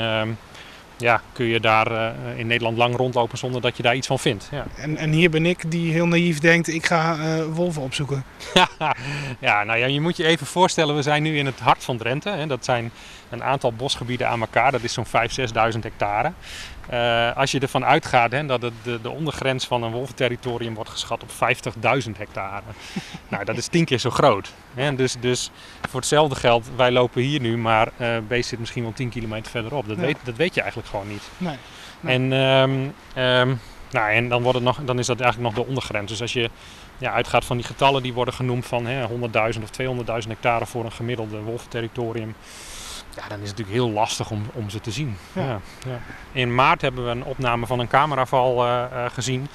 ja, 1.04 1.22
kun 1.34 1.46
je 1.46 1.60
daar 1.60 1.92
eh, 1.92 2.40
in 2.40 2.48
Nederland 2.48 2.78
lang 2.78 2.96
rondlopen 2.96 3.38
zonder 3.38 3.62
dat 3.62 3.78
je 3.78 3.84
daar 3.84 3.96
iets 3.96 4.08
van 4.08 4.20
vindt. 4.20 4.48
Ja. 4.52 4.66
En, 4.76 4.98
en 4.98 5.12
hier 5.12 5.30
ben 5.30 5.46
ik 5.46 5.72
die 5.72 5.92
heel 5.92 6.08
naïef 6.08 6.40
denkt, 6.40 6.68
ik 6.68 6.86
ga 6.86 7.18
eh, 7.18 7.44
wolven 7.54 7.82
opzoeken. 7.82 8.24
ja, 9.40 9.64
nou 9.64 9.80
ja, 9.80 9.86
je 9.86 10.02
moet 10.02 10.18
je 10.18 10.26
even 10.26 10.48
voorstellen, 10.48 10.96
we 10.96 11.02
zijn 11.02 11.24
nu 11.24 11.38
in 11.38 11.46
het 11.46 11.60
hart 11.60 11.84
van 11.84 11.98
Drenthe. 11.98 12.30
Hè. 12.30 12.48
Dat 12.48 12.66
zijn 12.66 12.92
een 13.30 13.44
aantal 13.44 13.74
bosgebieden 13.74 14.30
aan 14.30 14.40
elkaar, 14.40 14.72
dat 14.72 14.84
is 14.84 14.94
zo'n 14.94 15.06
5.000, 15.06 15.12
6.000 15.74 15.80
hectare. 15.80 16.32
Eh, 16.90 17.38
als 17.38 17.52
je 17.52 17.60
ervan 17.60 17.86
uitgaat 17.86 18.32
hè, 18.32 18.46
dat 18.46 18.62
het 18.62 18.74
de, 18.84 19.02
de 19.02 19.10
ondergrens 19.10 19.66
van 19.68 19.84
een 19.84 19.92
wolventerritorium 19.92 20.74
wordt 20.74 20.90
geschat 20.90 21.24
op 21.24 21.30
50.000 21.30 22.12
hectare. 22.18 22.62
nou, 23.30 23.46
dat 23.46 23.58
is 23.58 23.68
tien 23.68 23.86
keer 23.86 23.98
zo 23.98 24.10
groot. 24.10 24.54
Hè. 24.74 24.96
Dus, 24.96 25.16
dus 25.20 25.52
voor 25.90 26.00
hetzelfde 26.00 26.36
geld, 26.36 26.70
wij 26.76 26.92
lopen 26.92 27.22
hier 27.22 27.40
nu, 27.40 27.58
maar 27.58 27.90
eh 27.98 28.18
beest 28.28 28.50
zit 28.50 28.60
misschien 28.60 28.84
wel 28.84 28.94
10 28.94 29.10
kilometer 29.10 29.52
verderop. 29.52 29.88
Dat, 29.88 29.98
Ja. 29.98 30.04
weet, 30.04 30.18
dat 30.24 30.36
weet 30.36 30.54
je 30.54 30.62
eigenlijk 30.62 30.90
gewoon 30.94 31.08
niet. 31.08 31.24
Nee. 31.38 31.58
Nee. 32.00 32.16
En, 32.16 32.34
ehm, 32.34 32.90
ehm, 33.14 33.56
nou, 33.92 34.12
en 34.12 34.30
dan, 34.30 34.42
wordt 34.42 34.58
het 34.58 34.68
nog, 34.68 34.80
dan 34.86 35.00
is 35.00 35.06
dat 35.06 35.20
eigenlijk 35.20 35.56
nog 35.56 35.64
de 35.64 35.70
ondergrens. 35.70 36.12
Dus 36.12 36.22
als 36.22 36.34
je 36.34 36.50
ja, 36.98 37.12
uitgaat 37.12 37.46
van 37.46 37.58
die 37.58 37.66
getallen 37.66 38.04
die 38.04 38.14
worden 38.14 38.34
genoemd 38.34 38.66
van 38.66 38.86
hè, 38.86 39.08
100.000 39.08 39.64
of 39.64 39.70
200.000 40.24 40.28
hectare 40.28 40.66
voor 40.66 40.86
een 40.86 40.92
gemiddelde 40.92 41.42
wolventerritorium. 41.42 42.36
Ja, 43.16 43.28
dan 43.28 43.40
is 43.40 43.50
het 43.50 43.58
natuurlijk 43.58 43.86
heel 43.86 43.90
lastig 43.90 44.32
om, 44.32 44.46
om 44.54 44.70
ze 44.70 44.82
te 44.82 44.92
zien. 44.92 45.18
Ja. 45.34 45.42
Ja. 45.42 45.60
Ja, 45.86 46.00
In 46.32 46.56
maart 46.56 46.82
hebben 46.82 47.06
we 47.06 47.12
een 47.12 47.24
opname 47.24 47.66
van 47.66 47.80
een 47.80 47.88
cameraval 47.88 48.66
eh, 48.66 48.84
eh, 48.84 49.12
gezien. 49.12 49.48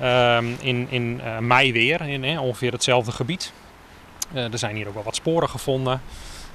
Ehm, 0.00 0.46
in 0.60 0.86
in 0.90 1.20
eh, 1.24 1.38
mei 1.38 1.72
weer, 1.72 2.00
in 2.00 2.38
ongeveer 2.38 2.72
hetzelfde 2.72 3.12
gebied. 3.12 3.52
Er 4.32 4.58
zijn 4.58 4.76
hier 4.76 4.88
ook 4.88 4.94
wel 4.94 5.02
wat 5.02 5.14
sporen 5.14 5.48
gevonden. 5.48 6.00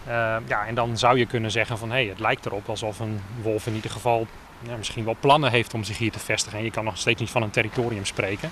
Eh, 0.08 0.36
ja, 0.48 0.66
en 0.68 0.76
dan 0.76 0.98
zou 0.98 1.18
je 1.18 1.26
kunnen 1.26 1.52
zeggen 1.52 1.78
van 1.78 1.90
hé, 1.90 1.96
hey, 1.96 2.06
het 2.06 2.20
lijkt 2.20 2.46
erop 2.46 2.70
alsof 2.70 3.00
een 3.00 3.20
wolf 3.42 3.68
in 3.68 3.74
ieder 3.74 3.92
geval 3.92 4.28
ja, 4.68 4.76
misschien 4.76 5.06
wel 5.06 5.16
plannen 5.20 5.52
heeft 5.52 5.74
om 5.74 5.84
zich 5.84 5.98
hier 5.98 6.12
te 6.12 6.20
vestigen. 6.20 6.58
En 6.58 6.64
je 6.64 6.72
kan 6.72 6.84
nog 6.84 6.98
steeds 6.98 7.20
niet 7.20 7.30
van 7.30 7.42
een 7.42 7.50
territorium 7.50 8.06
spreken. 8.06 8.52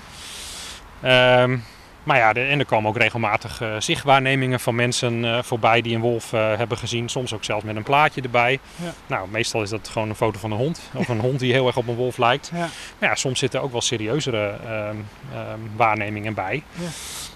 Ehm, 1.00 1.58
maar 2.02 2.16
ja, 2.16 2.32
de- 2.32 2.40
en 2.40 2.58
er 2.58 2.66
komen 2.66 2.88
ook 2.90 2.96
regelmatig 2.96 3.60
eh, 3.60 3.74
zichtwaarnemingen 3.78 4.60
van 4.60 4.74
mensen 4.74 5.24
eh, 5.24 5.42
voorbij 5.42 5.80
die 5.82 5.94
een 5.94 6.00
wolf 6.00 6.32
eh, 6.32 6.56
hebben 6.56 6.78
gezien. 6.78 7.08
Soms 7.08 7.34
ook 7.34 7.44
zelfs 7.44 7.64
met 7.64 7.76
een 7.76 7.82
plaatje 7.82 8.20
erbij. 8.22 8.58
Ja. 8.76 8.92
Nou, 9.06 9.28
meestal 9.28 9.62
is 9.62 9.70
dat 9.70 9.88
gewoon 9.88 10.08
een 10.08 10.14
foto 10.14 10.38
van 10.38 10.50
een 10.50 10.56
hond. 10.58 10.80
Of 10.94 11.08
een 11.08 11.20
hond 11.20 11.38
die 11.38 11.52
heel 11.52 11.66
erg 11.66 11.76
op 11.76 11.88
een 11.88 11.94
wolf 11.94 12.16
lijkt. 12.18 12.50
Ja. 12.54 12.68
Maar 12.98 13.08
ja, 13.08 13.14
soms 13.14 13.38
zitten 13.38 13.62
ook 13.62 13.72
wel 13.72 13.80
serieuzere 13.80 14.56
ehm, 14.66 14.96
ehm, 15.34 15.58
waarnemingen 15.76 16.34
bij. 16.34 16.62
Ja. 16.72 16.86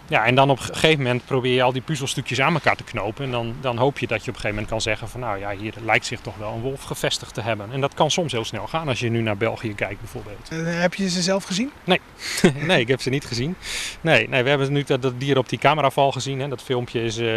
Ja, 0.09 0.25
en 0.25 0.35
dan 0.35 0.51
op 0.51 0.59
een 0.59 0.65
gegeven 0.65 1.03
moment 1.03 1.25
probeer 1.25 1.55
je 1.55 1.63
al 1.63 1.73
die 1.73 1.83
puzzelstukjes 1.83 2.41
aan 2.41 2.55
elkaar 2.55 2.77
te 2.77 2.85
knopen. 2.85 3.25
En 3.25 3.31
dan, 3.31 3.55
dan 3.61 3.77
hoop 3.77 3.99
je 3.99 4.07
dat 4.07 4.25
je 4.25 4.31
op 4.31 4.35
een 4.37 4.41
gegeven 4.41 4.55
moment 4.55 4.69
kan 4.69 4.81
zeggen 4.81 5.09
van 5.09 5.21
nou 5.21 5.39
ja, 5.39 5.57
hier 5.57 5.75
lijkt 5.85 6.07
zich 6.07 6.21
toch 6.21 6.37
wel 6.37 6.53
een 6.53 6.61
wolf 6.61 6.83
gevestigd 6.83 7.35
te 7.35 7.41
hebben. 7.41 7.73
En 7.73 7.81
dat 7.81 7.95
kan 7.95 8.11
soms 8.11 8.33
heel 8.33 8.45
snel 8.45 8.67
gaan 8.67 8.89
als 8.89 9.01
je 9.01 9.09
nu 9.09 9.21
naar 9.21 9.37
België 9.37 9.75
kijkt 9.75 10.01
bijvoorbeeld. 10.01 10.49
Eh, 10.51 10.81
heb 10.81 10.95
je 10.95 11.09
ze 11.09 11.23
zelf 11.23 11.45
gezien? 11.45 11.71
nee, 11.85 12.81
ik 12.85 12.89
heb 12.89 13.01
ze 13.01 13.11
niet 13.11 13.25
gezien. 13.25 13.57
Nee, 14.01 14.29
nee 14.29 14.43
we 14.43 14.49
hebben 14.49 14.73
nu 14.73 14.83
dat, 14.83 15.03
dat 15.03 15.21
dier 15.21 15.39
op 15.39 15.49
die 15.49 15.59
cameraval 15.59 16.13
gezien. 16.13 16.41
Hè. 16.41 16.49
Dat 16.49 16.63
filmpje 16.63 17.03
is 17.03 17.19
eh, 17.19 17.29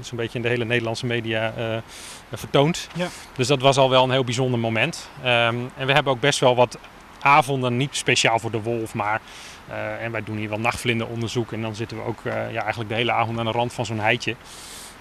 zo'n 0.00 0.16
beetje 0.16 0.36
in 0.36 0.42
de 0.42 0.48
hele 0.48 0.64
Nederlandse 0.64 1.06
media 1.06 1.52
eh, 1.56 1.76
vertoond. 2.32 2.88
Ja. 2.94 3.08
Dus 3.36 3.46
dat 3.46 3.60
was 3.60 3.76
al 3.76 3.90
wel 3.90 4.04
een 4.04 4.10
heel 4.10 4.24
bijzonder 4.24 4.60
moment. 4.60 5.08
Ehm, 5.22 5.56
en 5.76 5.86
we 5.86 5.92
hebben 5.92 6.12
ook 6.12 6.20
best 6.20 6.38
wel 6.38 6.56
wat 6.56 6.78
avonden, 7.20 7.76
niet 7.76 7.96
speciaal 7.96 8.38
voor 8.38 8.50
de 8.50 8.62
wolf, 8.62 8.94
maar... 8.94 9.20
eh, 9.68 10.04
en 10.04 10.12
wij 10.12 10.22
doen 10.22 10.36
hier 10.36 10.48
wel 10.48 10.60
nachtvlinderonderzoek 10.60 11.52
en 11.52 11.62
dan 11.62 11.74
zitten 11.74 11.96
we 11.96 12.02
ook 12.02 12.24
eh, 12.24 12.52
ja, 12.52 12.60
eigenlijk 12.60 12.90
de 12.90 12.96
hele 12.96 13.12
avond 13.12 13.38
aan 13.38 13.44
de 13.44 13.50
rand 13.50 13.72
van 13.72 13.86
zo'n 13.86 14.00
heitje. 14.00 14.36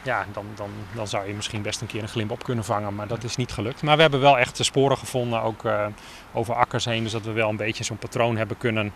Ja, 0.02 0.26
dan, 0.34 0.46
dan, 0.56 0.70
dan 0.94 1.08
zou 1.08 1.28
je 1.28 1.34
misschien 1.34 1.62
best 1.62 1.82
een 1.82 1.88
keer 1.88 2.02
een 2.02 2.08
glimp 2.08 2.32
op 2.32 2.44
kunnen 2.44 2.64
vangen, 2.64 2.96
maar 2.96 3.08
dat 3.08 3.24
is 3.24 3.36
niet 3.36 3.52
gelukt. 3.52 3.82
Maar 3.82 3.96
we 3.96 4.02
hebben 4.02 4.20
wel 4.20 4.38
echt 4.38 4.66
sporen 4.66 4.98
gevonden, 4.98 5.42
ook 5.42 5.66
eh, 5.66 5.86
over 6.34 6.56
akkers 6.56 6.86
heen, 6.86 7.04
dus 7.04 7.12
dat 7.12 7.26
we 7.26 7.32
wel 7.32 7.50
een 7.50 7.56
beetje 7.56 7.84
zo'n 7.84 7.98
patroon 7.98 8.38
hebben 8.38 8.58
kunnen 8.58 8.94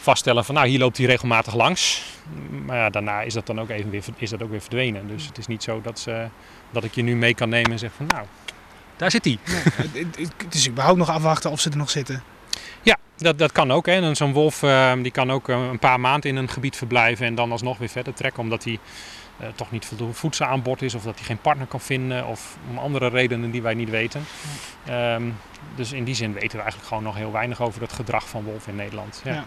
vaststellen 0.00 0.44
van 0.44 0.54
nou 0.54 0.68
hier 0.68 0.78
loopt 0.78 0.96
hij 0.96 1.06
regelmatig 1.06 1.54
langs. 1.54 2.04
Maar 2.64 2.76
ja, 2.76 2.90
daarna 2.90 3.20
is 3.20 3.34
dat 3.34 3.46
dan 3.46 3.60
ook 3.60 3.68
even 3.68 3.90
weer, 3.90 4.02
is 4.16 4.30
dat 4.30 4.42
ook 4.42 4.50
weer 4.50 4.60
verdwenen. 4.60 5.08
Dus 5.08 5.26
het 5.26 5.38
is 5.38 5.46
niet 5.46 5.62
zo 5.62 5.80
dat, 5.80 5.98
ze, 5.98 6.28
dat 6.70 6.84
ik 6.84 6.94
je 6.94 7.02
nu 7.02 7.16
mee 7.16 7.34
kan 7.34 7.48
nemen 7.48 7.70
en 7.70 7.78
zeg 7.78 7.92
van 7.96 8.06
nou, 8.06 8.26
daar 8.96 9.10
zit 9.10 9.24
hij. 9.24 9.38
Nee, 9.92 10.06
het, 10.44 10.54
is 10.54 10.68
überhaupt 10.68 10.98
nog 10.98 11.10
afwachten 11.10 11.50
of 11.50 11.60
ze 11.60 11.70
er 11.70 11.76
nog 11.76 11.90
zitten. 11.90 12.22
Dat, 13.18 13.38
dat 13.38 13.52
kan 13.52 13.70
ook. 13.70 13.86
Hè. 13.86 14.14
Zo'n 14.14 14.32
wolf 14.32 14.62
eh, 14.62 14.92
die 15.02 15.10
kan 15.12 15.30
ook 15.30 15.48
eh, 15.48 15.68
een 15.70 15.78
paar 15.78 16.00
maanden 16.00 16.30
in 16.30 16.36
een 16.36 16.48
gebied 16.48 16.76
verblijven 16.76 17.26
en 17.26 17.34
dan 17.34 17.52
alsnog 17.52 17.78
weer 17.78 17.88
verder 17.88 18.14
trekken. 18.14 18.42
Omdat 18.42 18.64
hij 18.64 18.78
eh, 19.36 19.48
toch 19.54 19.70
niet 19.70 19.84
voldoende 19.84 20.14
voedsel 20.14 20.46
aan 20.46 20.62
boord 20.62 20.82
is 20.82 20.94
of 20.94 21.02
dat 21.02 21.14
hij 21.16 21.24
geen 21.24 21.40
partner 21.40 21.66
kan 21.66 21.80
vinden 21.80 22.26
of 22.26 22.58
om 22.70 22.78
andere 22.78 23.08
redenen 23.08 23.50
die 23.50 23.62
wij 23.62 23.74
niet 23.74 23.90
weten. 23.90 24.24
Ehm, 24.86 25.22
dus 25.74 25.92
in 25.92 26.04
die 26.04 26.14
zin 26.14 26.32
weten 26.32 26.56
we 26.56 26.62
eigenlijk 26.62 26.88
gewoon 26.88 27.02
nog 27.02 27.16
heel 27.16 27.32
weinig 27.32 27.62
over 27.62 27.80
het 27.80 27.92
gedrag 27.92 28.28
van 28.28 28.44
wolven 28.44 28.70
in 28.70 28.76
Nederland. 28.76 29.22
Ja. 29.24 29.44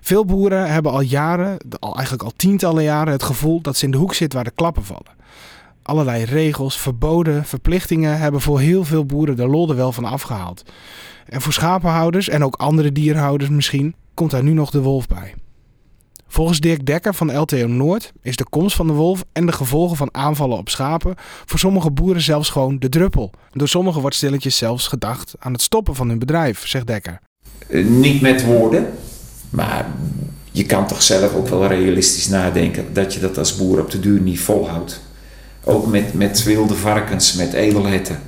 Veel 0.00 0.24
boeren 0.24 0.70
hebben 0.70 0.92
al 0.92 1.00
jaren, 1.00 1.58
al 1.78 1.94
eigenlijk 1.94 2.24
al 2.24 2.32
tientallen 2.36 2.82
jaren, 2.82 3.12
het 3.12 3.22
gevoel 3.22 3.60
dat 3.60 3.76
ze 3.76 3.84
in 3.84 3.90
de 3.90 3.96
hoek 3.96 4.14
zitten 4.14 4.38
waar 4.38 4.48
de 4.48 4.54
klappen 4.54 4.84
vallen. 4.84 5.16
Allerlei 5.82 6.24
regels, 6.24 6.80
verboden, 6.80 7.44
verplichtingen 7.44 8.18
hebben 8.18 8.40
voor 8.40 8.60
heel 8.60 8.84
veel 8.84 9.04
boeren 9.04 9.36
de 9.36 9.46
lol 9.46 9.68
er 9.68 9.76
wel 9.76 9.92
van 9.92 10.04
afgehaald. 10.04 10.64
En 11.28 11.40
voor 11.40 11.52
schapenhouders 11.52 12.28
en 12.28 12.44
ook 12.44 12.54
andere 12.54 12.92
dierhouders 12.92 13.50
misschien 13.50 13.94
komt 14.14 14.30
daar 14.30 14.42
nu 14.42 14.52
nog 14.52 14.70
de 14.70 14.82
wolf 14.82 15.06
bij. 15.06 15.34
Volgens 16.28 16.60
Dirk 16.60 16.86
Dekker 16.86 17.14
van 17.14 17.36
LTO 17.38 17.66
Noord 17.66 18.12
is 18.22 18.36
de 18.36 18.44
komst 18.44 18.76
van 18.76 18.86
de 18.86 18.92
wolf 18.92 19.24
en 19.32 19.46
de 19.46 19.52
gevolgen 19.52 19.96
van 19.96 20.14
aanvallen 20.14 20.58
op 20.58 20.68
schapen 20.68 21.14
voor 21.44 21.58
sommige 21.58 21.90
boeren 21.90 22.22
zelfs 22.22 22.50
gewoon 22.50 22.78
de 22.78 22.88
druppel. 22.88 23.30
Door 23.50 23.68
sommigen 23.68 24.00
wordt 24.00 24.16
stilletjes 24.16 24.56
zelfs 24.56 24.88
gedacht 24.88 25.34
aan 25.38 25.52
het 25.52 25.62
stoppen 25.62 25.94
van 25.94 26.08
hun 26.08 26.18
bedrijf, 26.18 26.66
zegt 26.66 26.86
Dekker. 26.86 27.20
Eh, 27.68 27.84
niet 27.84 28.20
met 28.20 28.44
woorden, 28.44 28.86
maar 29.50 29.86
je 30.52 30.66
kan 30.66 30.86
toch 30.86 31.02
zelf 31.02 31.34
ook 31.34 31.48
wel 31.48 31.66
realistisch 31.66 32.28
nadenken 32.28 32.92
dat 32.92 33.14
je 33.14 33.20
dat 33.20 33.38
als 33.38 33.56
boer 33.56 33.80
op 33.80 33.90
de 33.90 34.00
duur 34.00 34.20
niet 34.20 34.40
volhoudt. 34.40 35.00
Ook 35.64 35.86
met, 35.86 36.14
met 36.14 36.42
wilde 36.42 36.74
varkens, 36.74 37.32
met 37.32 37.52
edelherten. 37.52 38.18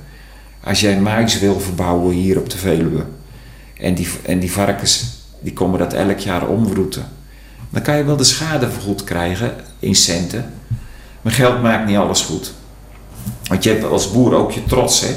Als 0.63 0.79
jij 0.79 0.99
mais 0.99 1.39
wil 1.39 1.59
verbouwen 1.59 2.13
hier 2.13 2.37
op 2.37 2.49
de 2.49 2.57
Veluwe 2.57 3.05
en 3.77 3.93
die, 3.93 4.07
en 4.25 4.39
die 4.39 4.51
varkens 4.51 5.19
die 5.39 5.53
komen 5.53 5.79
dat 5.79 5.93
elk 5.93 6.19
jaar 6.19 6.47
omroeten, 6.47 7.05
dan 7.69 7.81
kan 7.81 7.97
je 7.97 8.03
wel 8.03 8.17
de 8.17 8.23
schade 8.23 8.71
vergoed 8.71 9.03
krijgen 9.03 9.55
in 9.79 9.95
centen. 9.95 10.53
Maar 11.21 11.33
geld 11.33 11.61
maakt 11.61 11.87
niet 11.87 11.97
alles 11.97 12.21
goed. 12.21 12.53
Want 13.43 13.63
je 13.63 13.69
hebt 13.69 13.83
als 13.83 14.11
boer 14.11 14.33
ook 14.33 14.51
je 14.51 14.65
trots. 14.65 15.01
Hè? 15.01 15.15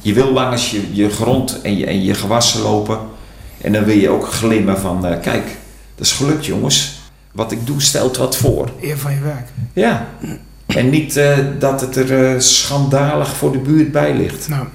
Je 0.00 0.12
wil 0.12 0.32
langs 0.32 0.70
je, 0.70 0.94
je 0.94 1.10
grond 1.10 1.60
en 1.62 1.76
je, 1.76 1.86
en 1.86 2.02
je 2.02 2.14
gewassen 2.14 2.60
lopen. 2.60 2.98
En 3.60 3.72
dan 3.72 3.84
wil 3.84 3.96
je 3.96 4.08
ook 4.08 4.26
glimmen 4.26 4.78
van, 4.78 5.06
eh, 5.06 5.20
kijk, 5.20 5.44
dat 5.94 6.06
is 6.06 6.12
gelukt 6.12 6.46
jongens. 6.46 7.00
Wat 7.32 7.52
ik 7.52 7.66
doe 7.66 7.82
stelt 7.82 8.16
wat 8.16 8.36
voor. 8.36 8.70
Eer 8.80 8.98
van 8.98 9.12
je 9.12 9.20
werk. 9.20 9.48
Ja. 9.72 10.08
En 10.76 10.90
niet 10.90 11.16
eh, 11.16 11.38
dat 11.58 11.80
het 11.80 11.96
er 11.96 12.32
eh, 12.32 12.40
schandalig 12.40 13.36
voor 13.36 13.52
de 13.52 13.58
buurt 13.58 13.92
bij 13.92 14.14
ligt. 14.14 14.48
Nou, 14.48 14.66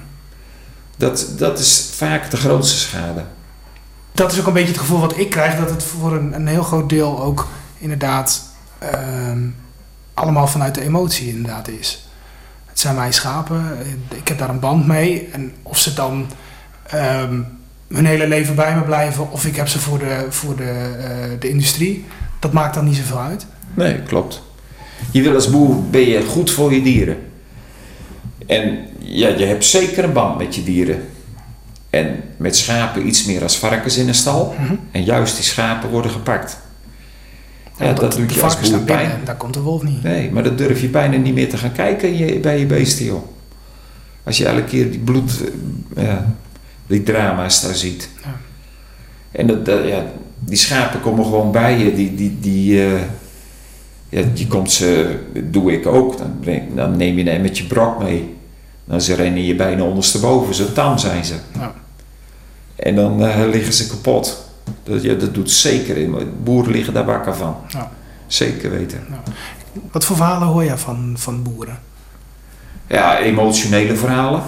Dat, 0.96 1.32
dat 1.36 1.58
is 1.58 1.90
vaak 1.94 2.30
de 2.30 2.36
grootste 2.36 2.78
schade. 2.78 3.24
dat 4.12 4.32
is 4.32 4.40
ook 4.40 4.46
een 4.46 4.52
beetje 4.52 4.68
het 4.68 4.78
gevoel 4.78 5.00
wat 5.00 5.18
ik 5.18 5.30
krijg. 5.30 5.56
Dat 5.58 5.70
het 5.70 5.82
voor 5.82 6.12
een, 6.16 6.34
een 6.34 6.46
heel 6.46 6.62
groot 6.62 6.88
deel 6.88 7.22
ook 7.22 7.48
inderdaad 7.78 8.42
ehm, 8.78 9.38
allemaal 10.14 10.46
vanuit 10.46 10.74
de 10.74 10.82
emotie 10.82 11.28
inderdaad 11.28 11.68
is. 11.68 12.08
Het 12.66 12.80
zijn 12.80 12.94
mijn 12.94 13.12
schapen. 13.12 13.78
Ik 14.14 14.28
heb 14.28 14.38
daar 14.38 14.48
een 14.48 14.60
band 14.60 14.86
mee. 14.86 15.28
En 15.32 15.52
of 15.62 15.78
ze 15.78 15.94
dan 15.94 16.26
ehm, 16.82 17.40
hun 17.88 18.06
hele 18.06 18.28
leven 18.28 18.54
bij 18.54 18.74
me 18.74 18.82
blijven. 18.82 19.30
Of 19.30 19.44
ik 19.44 19.56
heb 19.56 19.68
ze 19.68 19.78
voor 19.78 19.98
de, 19.98 20.26
voor 20.28 20.56
de, 20.56 20.96
eh, 20.98 21.40
de 21.40 21.48
industrie. 21.48 22.04
Dat 22.38 22.52
maakt 22.52 22.74
dan 22.74 22.84
niet 22.84 22.96
zoveel 22.96 23.20
uit. 23.20 23.46
Nee, 23.74 24.02
klopt. 24.02 24.42
Je 25.12 25.22
wil 25.22 25.34
als 25.34 25.50
boer, 25.50 25.82
ben 25.90 26.00
je 26.08 26.22
goed 26.24 26.50
voor 26.50 26.74
je 26.74 26.82
dieren. 26.82 27.16
En 28.46 28.78
ja, 28.98 29.28
je 29.28 29.44
hebt 29.44 29.64
zeker 29.64 30.04
een 30.04 30.12
band 30.12 30.38
met 30.38 30.54
je 30.54 30.64
dieren. 30.64 31.08
En 31.90 32.20
met 32.36 32.56
schapen 32.56 33.06
iets 33.06 33.24
meer 33.24 33.42
als 33.42 33.58
varkens 33.58 33.96
in 33.96 34.08
een 34.08 34.14
stal. 34.14 34.54
Mhm. 34.60 34.74
En 34.90 35.04
juist 35.04 35.34
die 35.36 35.44
schapen 35.44 35.88
worden 35.90 36.10
gepakt. 36.10 36.58
Ja, 37.78 37.92
dat 37.92 38.12
doet 38.16 38.34
je 38.34 38.42
als 38.42 38.60
boer 38.60 38.80
pijn. 38.80 39.10
Daar 39.24 39.36
komt 39.36 39.54
de 39.54 39.60
wolf 39.60 39.82
niet. 39.82 40.02
Nee, 40.02 40.30
maar 40.30 40.42
dat 40.42 40.58
durf 40.58 40.80
je 40.80 40.88
bijna 40.88 41.16
niet 41.16 41.34
meer 41.34 41.48
te 41.48 41.56
gaan 41.56 41.72
kijken 41.72 42.40
bij 42.40 42.58
je 42.58 42.66
beesten, 42.66 43.04
joh. 43.04 43.22
Als 44.24 44.36
je 44.38 44.46
elke 44.46 44.64
keer 44.64 44.90
die 44.90 45.00
bloed, 45.00 45.32
eh, 45.96 46.04
ja, 46.04 46.34
die 46.86 47.02
drama's 47.02 47.62
daar 47.62 47.74
ziet. 47.74 48.08
Ja. 48.24 48.36
En 49.32 49.46
dat, 49.46 49.64
dat- 49.64 49.86
ja, 49.88 50.04
die 50.38 50.56
schapen 50.56 51.00
komen 51.00 51.24
gewoon 51.24 51.52
bij 51.52 51.78
je. 51.78 51.94
Die, 51.94 52.14
die, 52.14 52.36
die, 52.40 52.84
eh, 52.86 52.92
ja, 54.08 54.22
je 54.34 54.46
komt 54.46 54.72
ze, 54.72 55.18
dat 55.32 55.52
doe 55.52 55.72
ik 55.72 55.86
ook. 55.86 56.18
Dan, 56.18 56.38
breng, 56.40 56.74
dan 56.74 56.96
neem 56.96 57.18
je 57.18 57.30
een 57.30 57.40
met 57.40 57.58
je 57.58 57.64
brok 57.64 58.02
mee. 58.02 58.36
Dan 58.84 59.00
ze 59.00 59.14
rennen 59.14 59.44
je 59.44 59.54
bijna 59.54 59.82
ondersteboven, 59.82 60.54
zo 60.54 60.72
tam 60.72 60.98
zijn 60.98 61.24
ze. 61.24 61.34
Ja. 61.54 61.74
En 62.76 62.94
dan 62.94 63.24
eh, 63.24 63.48
liggen 63.50 63.72
ze 63.72 63.88
kapot. 63.88 64.50
Dat, 64.82 65.02
ja, 65.02 65.14
dat 65.14 65.34
doet 65.34 65.50
zeker. 65.50 66.10
Boeren 66.42 66.72
liggen 66.72 66.94
daar 66.94 67.04
wakker 67.04 67.34
van. 67.34 67.56
Ja. 67.68 67.90
Zeker 68.26 68.70
weten. 68.70 69.06
Wat 69.92 70.04
voor 70.04 70.16
verhalen 70.16 70.48
hoor 70.48 70.64
je 70.64 70.76
van, 70.76 71.14
van 71.18 71.42
boeren? 71.42 71.78
Ja, 72.86 73.18
emotionele 73.18 73.96
verhalen. 73.96 74.42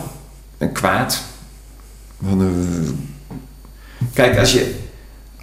En 0.59 0.73
kwaad. 0.73 1.23
Kijk, 4.13 4.39
als, 4.39 4.53
je, 4.53 4.75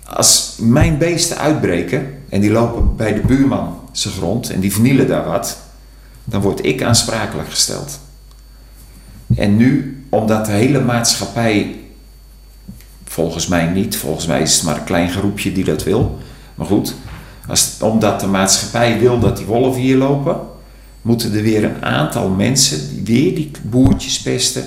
als 0.03 0.55
mijn 0.59 0.97
beesten 0.97 1.37
uitbreken 1.37 2.23
en 2.29 2.41
die 2.41 2.51
lopen 2.51 2.95
bij 2.95 3.13
de 3.13 3.21
buurman 3.21 3.79
zijn 3.99 4.13
grond 4.13 4.49
en 4.49 4.59
die 4.59 4.71
vernielen 4.71 5.07
daar 5.07 5.25
wat, 5.25 5.57
dan 6.23 6.41
word 6.41 6.65
ik 6.65 6.83
aansprakelijk 6.83 7.49
gesteld. 7.49 7.99
En 9.35 9.57
nu, 9.57 10.01
omdat 10.09 10.45
de 10.45 10.51
hele 10.51 10.81
maatschappij, 10.81 11.75
volgens 13.05 13.47
mij 13.47 13.65
niet, 13.65 13.97
volgens 13.97 14.25
mij 14.25 14.41
is 14.41 14.53
het 14.53 14.63
maar 14.63 14.77
een 14.77 14.83
klein 14.83 15.09
groepje 15.09 15.51
die 15.51 15.63
dat 15.63 15.83
wil, 15.83 16.17
maar 16.55 16.67
goed, 16.67 16.95
als, 17.47 17.75
omdat 17.79 18.19
de 18.19 18.27
maatschappij 18.27 18.99
wil 18.99 19.19
dat 19.19 19.37
die 19.37 19.45
wolven 19.45 19.81
hier 19.81 19.97
lopen, 19.97 20.39
moeten 21.01 21.33
er 21.33 21.41
weer 21.41 21.63
een 21.63 21.85
aantal 21.85 22.29
mensen 22.29 22.89
die 22.89 23.03
weer 23.03 23.35
die 23.35 23.51
boertjes 23.61 24.21
pesten. 24.21 24.65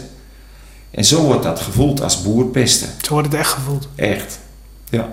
En 0.90 1.04
zo 1.04 1.22
wordt 1.22 1.42
dat 1.42 1.60
gevoeld 1.60 2.02
als 2.02 2.22
boer 2.22 2.46
pesten. 2.46 2.88
Zo 3.02 3.12
wordt 3.12 3.28
het 3.28 3.40
echt 3.40 3.52
gevoeld. 3.52 3.88
Echt. 3.94 4.38
Ja. 4.88 5.08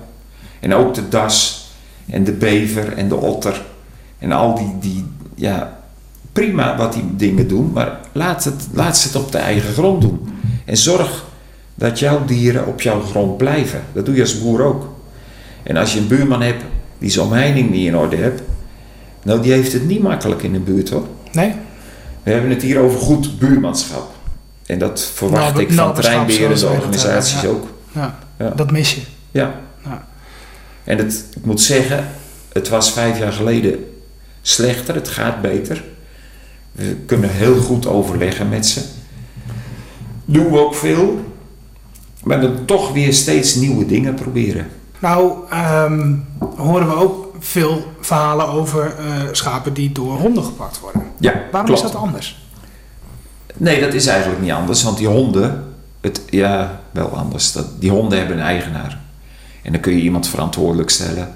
En 0.59 0.73
ook 0.73 0.93
de 0.93 1.09
das 1.09 1.65
en 2.09 2.23
de 2.23 2.31
bever 2.31 2.97
en 2.97 3.07
de 3.07 3.15
otter 3.15 3.61
en 4.19 4.31
al 4.31 4.55
die, 4.55 4.75
die 4.79 5.05
ja, 5.35 5.79
prima 6.33 6.77
wat 6.77 6.93
die 6.93 7.15
dingen 7.15 7.47
doen, 7.47 7.71
maar 7.73 7.99
laat, 8.11 8.43
het, 8.43 8.67
laat 8.73 8.97
ze 8.97 9.07
het 9.07 9.15
op 9.17 9.31
de 9.31 9.37
eigen 9.37 9.73
grond 9.73 10.01
doen. 10.01 10.27
En 10.65 10.77
zorg 10.77 11.25
dat 11.75 11.99
jouw 11.99 12.25
dieren 12.25 12.65
op 12.67 12.81
jouw 12.81 13.01
grond 13.01 13.37
blijven. 13.37 13.81
Dat 13.93 14.05
doe 14.05 14.15
je 14.15 14.21
als 14.21 14.41
boer 14.41 14.61
ook. 14.61 14.89
En 15.63 15.77
als 15.77 15.93
je 15.93 15.99
een 15.99 16.07
buurman 16.07 16.41
hebt 16.41 16.63
die 16.97 17.09
zijn 17.09 17.25
omheining 17.25 17.69
niet 17.69 17.87
in 17.87 17.97
orde 17.97 18.15
hebt, 18.15 18.41
nou 19.23 19.41
die 19.41 19.51
heeft 19.51 19.73
het 19.73 19.87
niet 19.87 20.01
makkelijk 20.01 20.43
in 20.43 20.53
de 20.53 20.59
buurt 20.59 20.89
hoor. 20.89 21.05
Nee? 21.31 21.53
We 22.23 22.31
hebben 22.31 22.49
het 22.49 22.61
hier 22.61 22.79
over 22.79 22.99
goed 22.99 23.39
buurmanschap. 23.39 24.11
En 24.65 24.79
dat 24.79 25.11
verwacht 25.13 25.43
Nabe- 25.43 25.61
ik 25.61 25.71
van 25.71 25.89
organisaties 26.69 27.41
ja. 27.41 27.47
ook. 27.47 27.67
Ja, 27.91 28.19
Ja. 28.39 28.49
dat 28.49 28.71
mis 28.71 28.95
je. 28.95 29.01
Ja. 29.31 29.53
Ja. 29.83 30.07
En 30.83 30.97
het, 30.97 31.25
ik 31.35 31.45
moet 31.45 31.61
zeggen, 31.61 32.07
het 32.53 32.69
was 32.69 32.91
vijf 32.91 33.19
jaar 33.19 33.33
geleden 33.33 33.85
slechter. 34.47 34.95
Het 34.95 35.07
gaat 35.07 35.41
beter. 35.41 35.83
We 36.71 36.95
kunnen 37.05 37.29
heel 37.29 37.55
goed 37.55 37.87
overleggen 37.87 38.49
met 38.49 38.65
ze. 38.65 38.81
Doen 40.25 40.51
we 40.51 40.59
ook 40.59 40.75
veel. 40.75 41.25
Maar 42.23 42.41
dan 42.41 42.65
toch 42.65 42.91
weer 42.91 43.13
steeds 43.13 43.55
nieuwe 43.55 43.85
dingen 43.85 44.13
proberen. 44.13 44.67
Nou, 44.99 45.33
ehm, 45.49 46.15
horen 46.57 46.87
we 46.87 46.95
ook 46.95 47.35
veel 47.39 47.91
verhalen 47.99 48.47
over 48.47 48.95
eh, 48.95 49.05
schapen 49.31 49.73
die 49.73 49.91
door 49.91 50.17
honden 50.17 50.43
gepakt 50.43 50.79
worden. 50.79 51.03
Ja, 51.19 51.33
Waarom 51.51 51.69
klopt. 51.69 51.85
is 51.85 51.91
dat 51.91 52.01
anders? 52.01 52.45
Nee, 53.57 53.79
dat 53.81 53.93
is 53.93 54.05
eigenlijk 54.05 54.41
niet 54.41 54.51
anders. 54.51 54.83
Want 54.83 54.97
die 54.97 55.07
honden, 55.07 55.73
het, 56.01 56.21
ja, 56.29 56.81
wel 56.91 57.09
anders. 57.17 57.51
Dat, 57.51 57.81
die 57.81 57.91
honden 57.91 58.17
hebben 58.17 58.37
een 58.37 58.43
eigenaar. 58.43 58.99
En 59.63 59.71
dan 59.71 59.81
kun 59.81 59.93
je 59.93 60.01
iemand 60.01 60.27
verantwoordelijk 60.27 60.89
stellen. 60.89 61.33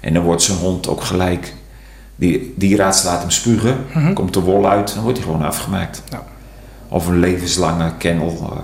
En 0.00 0.14
dan 0.14 0.22
wordt 0.22 0.42
zo'n 0.42 0.56
hond 0.56 0.88
ook 0.88 1.02
gelijk. 1.02 1.54
Die 2.16 2.54
dierarts 2.56 3.02
laat 3.04 3.20
hem 3.20 3.30
spugen. 3.30 3.76
Mhm. 3.94 4.12
Komt 4.12 4.34
de 4.34 4.40
wol 4.40 4.68
uit, 4.68 4.94
dan 4.94 5.02
wordt 5.02 5.18
hij 5.18 5.26
gewoon 5.26 5.42
afgemaakt. 5.46 6.02
Ja. 6.10 6.22
Of 6.88 7.06
een 7.06 7.18
levenslange 7.18 7.92
kennel. 7.98 8.28
eh. 8.52 8.58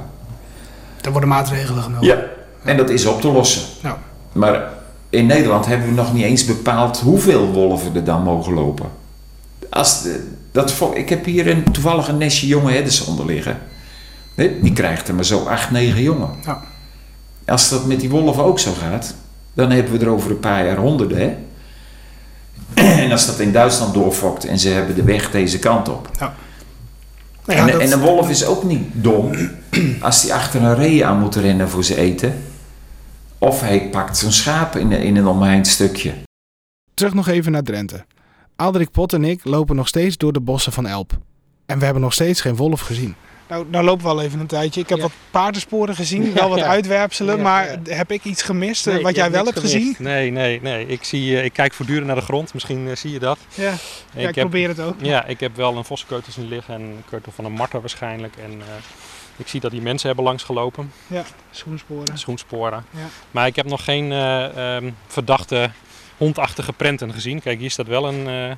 Er 1.04 1.10
worden 1.10 1.28
maatregelen 1.28 1.82
genomen. 1.82 2.06
Ja. 2.06 2.18
En 2.64 2.76
dat 2.76 2.90
is 2.90 3.06
op 3.06 3.20
te 3.20 3.28
lossen. 3.32 3.62
Ja. 3.82 3.98
Maar 4.32 4.68
in 5.10 5.26
Nederland 5.26 5.66
hebben 5.66 5.88
we 5.88 5.94
nog 5.94 6.12
niet 6.12 6.24
eens 6.24 6.44
bepaald 6.44 6.98
hoeveel 7.00 7.46
wolven 7.52 7.94
er 7.94 8.04
dan 8.04 8.22
mogen 8.22 8.52
lopen. 8.54 8.86
Als 9.70 10.02
de, 10.02 10.28
dat, 10.52 10.72
vo- 10.72 10.92
ik 10.94 11.08
heb 11.08 11.24
hier 11.24 11.46
een, 11.48 11.72
toevallig 11.72 12.08
een 12.08 12.18
nestje 12.18 12.46
jonge 12.46 12.72
herdershonden 12.72 13.26
liggen. 13.26 13.58
Nee, 14.36 14.60
Die 14.60 14.72
krijgt 14.72 15.08
er 15.08 15.14
maar 15.14 15.24
zo 15.24 15.44
8, 15.44 15.70
9 15.70 16.02
jongen. 16.02 16.30
Ja. 16.44 16.62
Als 17.46 17.68
dat 17.68 17.86
met 17.86 18.00
die 18.00 18.10
wolven 18.10 18.44
ook 18.44 18.58
zo 18.58 18.70
gaat, 18.80 19.14
dan 19.54 19.70
hebben 19.70 19.92
we 19.98 20.04
er 20.04 20.10
over 20.10 20.30
een 20.30 20.40
paar 20.40 20.64
jaar 20.66 20.76
honderden. 20.76 21.18
Hè? 21.18 21.36
En 22.74 23.12
als 23.12 23.26
dat 23.26 23.40
in 23.40 23.52
Duitsland 23.52 23.94
doorfokt 23.94 24.44
en 24.44 24.58
ze 24.58 24.68
hebben 24.68 24.94
de 24.94 25.02
weg 25.02 25.30
deze 25.30 25.58
kant 25.58 25.88
op. 25.88 26.08
Nou 26.18 26.32
ja, 27.46 27.54
en, 27.66 27.66
dat- 27.72 27.80
en 27.80 27.92
een 27.92 28.00
wolf 28.00 28.30
is 28.30 28.44
ook 28.44 28.64
niet 28.64 28.82
dom 28.92 29.32
als 30.00 30.22
die 30.22 30.34
achter 30.34 30.62
een 30.62 30.74
ree 30.74 31.04
aan 31.06 31.18
moet 31.18 31.34
rennen 31.34 31.68
voor 31.68 31.84
ze 31.84 31.96
eten. 31.96 32.42
Of 33.38 33.60
hij 33.60 33.88
pakt 33.90 34.16
zo'n 34.16 34.32
schaap 34.32 34.76
in, 34.76 34.92
in 34.92 35.16
een 35.16 35.26
omheind 35.26 35.66
stukje. 35.66 36.12
Terug 36.94 37.14
nog 37.14 37.28
even 37.28 37.52
naar 37.52 37.62
Drenthe. 37.62 38.04
Alderik 38.56 38.90
Pot 38.90 39.12
en 39.12 39.24
ik 39.24 39.44
lopen 39.44 39.76
nog 39.76 39.88
steeds 39.88 40.16
door 40.16 40.32
de 40.32 40.40
bossen 40.40 40.72
van 40.72 40.86
Elp. 40.86 41.12
En 41.66 41.78
we 41.78 41.84
hebben 41.84 42.02
nog 42.02 42.12
steeds 42.12 42.40
geen 42.40 42.56
wolf 42.56 42.80
gezien. 42.80 43.14
Nou, 43.50 43.66
nou 43.70 43.84
lopen 43.84 44.04
we 44.04 44.10
al 44.10 44.22
even 44.22 44.40
een 44.40 44.46
tijdje. 44.46 44.80
Ik 44.80 44.88
heb 44.88 44.98
Ja. 44.98 45.04
wat 45.04 45.12
paardensporen 45.30 45.94
gezien, 45.94 46.32
wel 46.34 46.48
wat 46.48 46.60
uitwerpselen. 46.60 47.40
Maar 47.42 47.78
heb 47.84 48.10
ik 48.10 48.24
iets 48.24 48.42
gemist 48.42 48.86
eh, 48.86 48.94
Nee, 48.94 49.02
wat 49.02 49.14
jij 49.14 49.30
wel 49.30 49.44
hebt 49.44 49.56
gemist. 49.58 49.74
gezien? 49.74 49.96
Nee, 49.98 50.30
nee, 50.30 50.60
nee. 50.62 50.86
Ik, 50.86 51.04
zie, 51.04 51.36
eh, 51.38 51.44
ik 51.44 51.52
kijk 51.52 51.72
voortdurend 51.72 52.06
naar 52.06 52.16
de 52.16 52.22
grond. 52.22 52.54
Misschien 52.54 52.88
eh, 52.88 52.96
zie 52.96 53.12
je 53.12 53.18
dat. 53.18 53.38
Ja, 53.54 53.72
ik, 54.14 54.24
heb, 54.24 54.34
probeer 54.34 54.68
het 54.68 54.80
ook. 54.80 54.94
Ja, 55.00 55.24
ik 55.24 55.40
heb 55.40 55.56
wel 55.56 55.76
een 55.76 55.84
vossenkeutel 55.84 56.32
zien 56.32 56.48
liggen 56.48 56.74
en 56.74 56.80
een 56.80 57.04
keutel 57.10 57.32
van 57.32 57.44
een 57.44 57.52
marter 57.52 57.80
waarschijnlijk. 57.80 58.36
En 58.36 58.62
ik 59.36 59.48
zie 59.48 59.60
dat 59.60 59.70
die 59.70 59.82
mensen 59.82 60.06
hebben 60.06 60.24
langsgelopen, 60.24 60.92
Ja, 61.06 61.22
schoensporen. 61.50 62.18
schoensporen. 62.18 62.84
Ja. 62.90 62.98
Maar 63.30 63.46
ik 63.46 63.56
heb 63.56 63.66
nog 63.66 63.84
geen 63.84 64.12
eh, 64.12 64.76
ehm, 64.76 64.90
verdachte 65.06 65.70
hondachtige 66.16 66.72
prenten 66.72 67.12
gezien. 67.12 67.40
Kijk, 67.42 67.58
hier 67.58 67.70
staat 67.70 67.86
wel 67.86 68.08
een, 68.08 68.56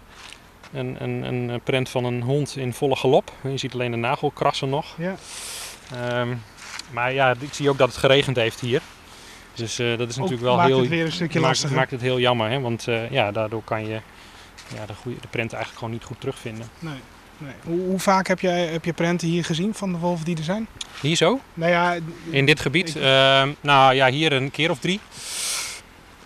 een, 0.72 0.96
een, 1.02 1.22
een 1.48 1.60
prent 1.60 1.88
van 1.88 2.04
een 2.04 2.22
hond 2.22 2.56
in 2.56 2.72
volle 2.72 2.96
galop. 2.96 3.32
Je 3.42 3.56
ziet 3.56 3.72
alleen 3.74 3.90
de 3.90 3.96
nagelkrassen 3.96 4.68
nog. 4.68 4.86
Ja. 4.98 5.14
Ehm, 5.94 6.28
maar 6.90 7.12
ja, 7.12 7.34
ik 7.40 7.54
zie 7.54 7.68
ook 7.70 7.78
dat 7.78 7.88
het 7.88 7.96
geregend 7.96 8.36
heeft 8.36 8.60
hier. 8.60 8.80
Dus 9.54 9.78
eh, 9.78 9.98
dat 9.98 10.08
is 10.08 10.14
Ook 10.14 10.20
natuurlijk 10.20 10.42
wel 10.42 10.56
maakt 10.56 10.68
heel... 10.68 10.78
het 10.80 10.88
weer 10.88 11.04
een 11.04 11.12
stukje 11.12 11.40
maakt, 11.40 11.70
maakt 11.70 11.90
het 11.90 12.00
heel 12.00 12.18
jammer, 12.18 12.50
hè? 12.50 12.60
want 12.60 12.88
eh, 12.88 13.10
ja, 13.10 13.32
daardoor 13.32 13.62
kan 13.64 13.86
je 13.86 14.00
ja, 14.74 14.86
de, 14.86 14.94
goede, 14.94 15.20
de 15.20 15.28
prent 15.28 15.52
eigenlijk 15.52 15.78
gewoon 15.78 15.90
niet 15.94 16.04
goed 16.04 16.20
terugvinden. 16.20 16.68
Nee, 16.78 16.94
nee. 17.38 17.52
Hoe, 17.64 17.80
hoe 17.86 17.98
vaak 17.98 18.26
heb, 18.26 18.40
jij, 18.40 18.66
heb 18.66 18.84
je 18.84 18.92
prenten 18.92 19.28
hier 19.28 19.44
gezien 19.44 19.74
van 19.74 19.92
de 19.92 19.98
wolven 19.98 20.24
die 20.24 20.36
er 20.36 20.44
zijn? 20.44 20.66
Hier 21.00 21.16
zo, 21.16 21.40
Nou 21.54 21.70
ja, 21.70 21.96
in 22.30 22.46
dit 22.46 22.60
gebied? 22.60 22.88
Ik- 22.88 23.02
Ehm, 23.02 23.50
nou 23.60 23.94
ja, 23.94 24.10
hier 24.10 24.32
een 24.32 24.50
keer 24.50 24.70
of 24.70 24.78
drie. 24.78 25.00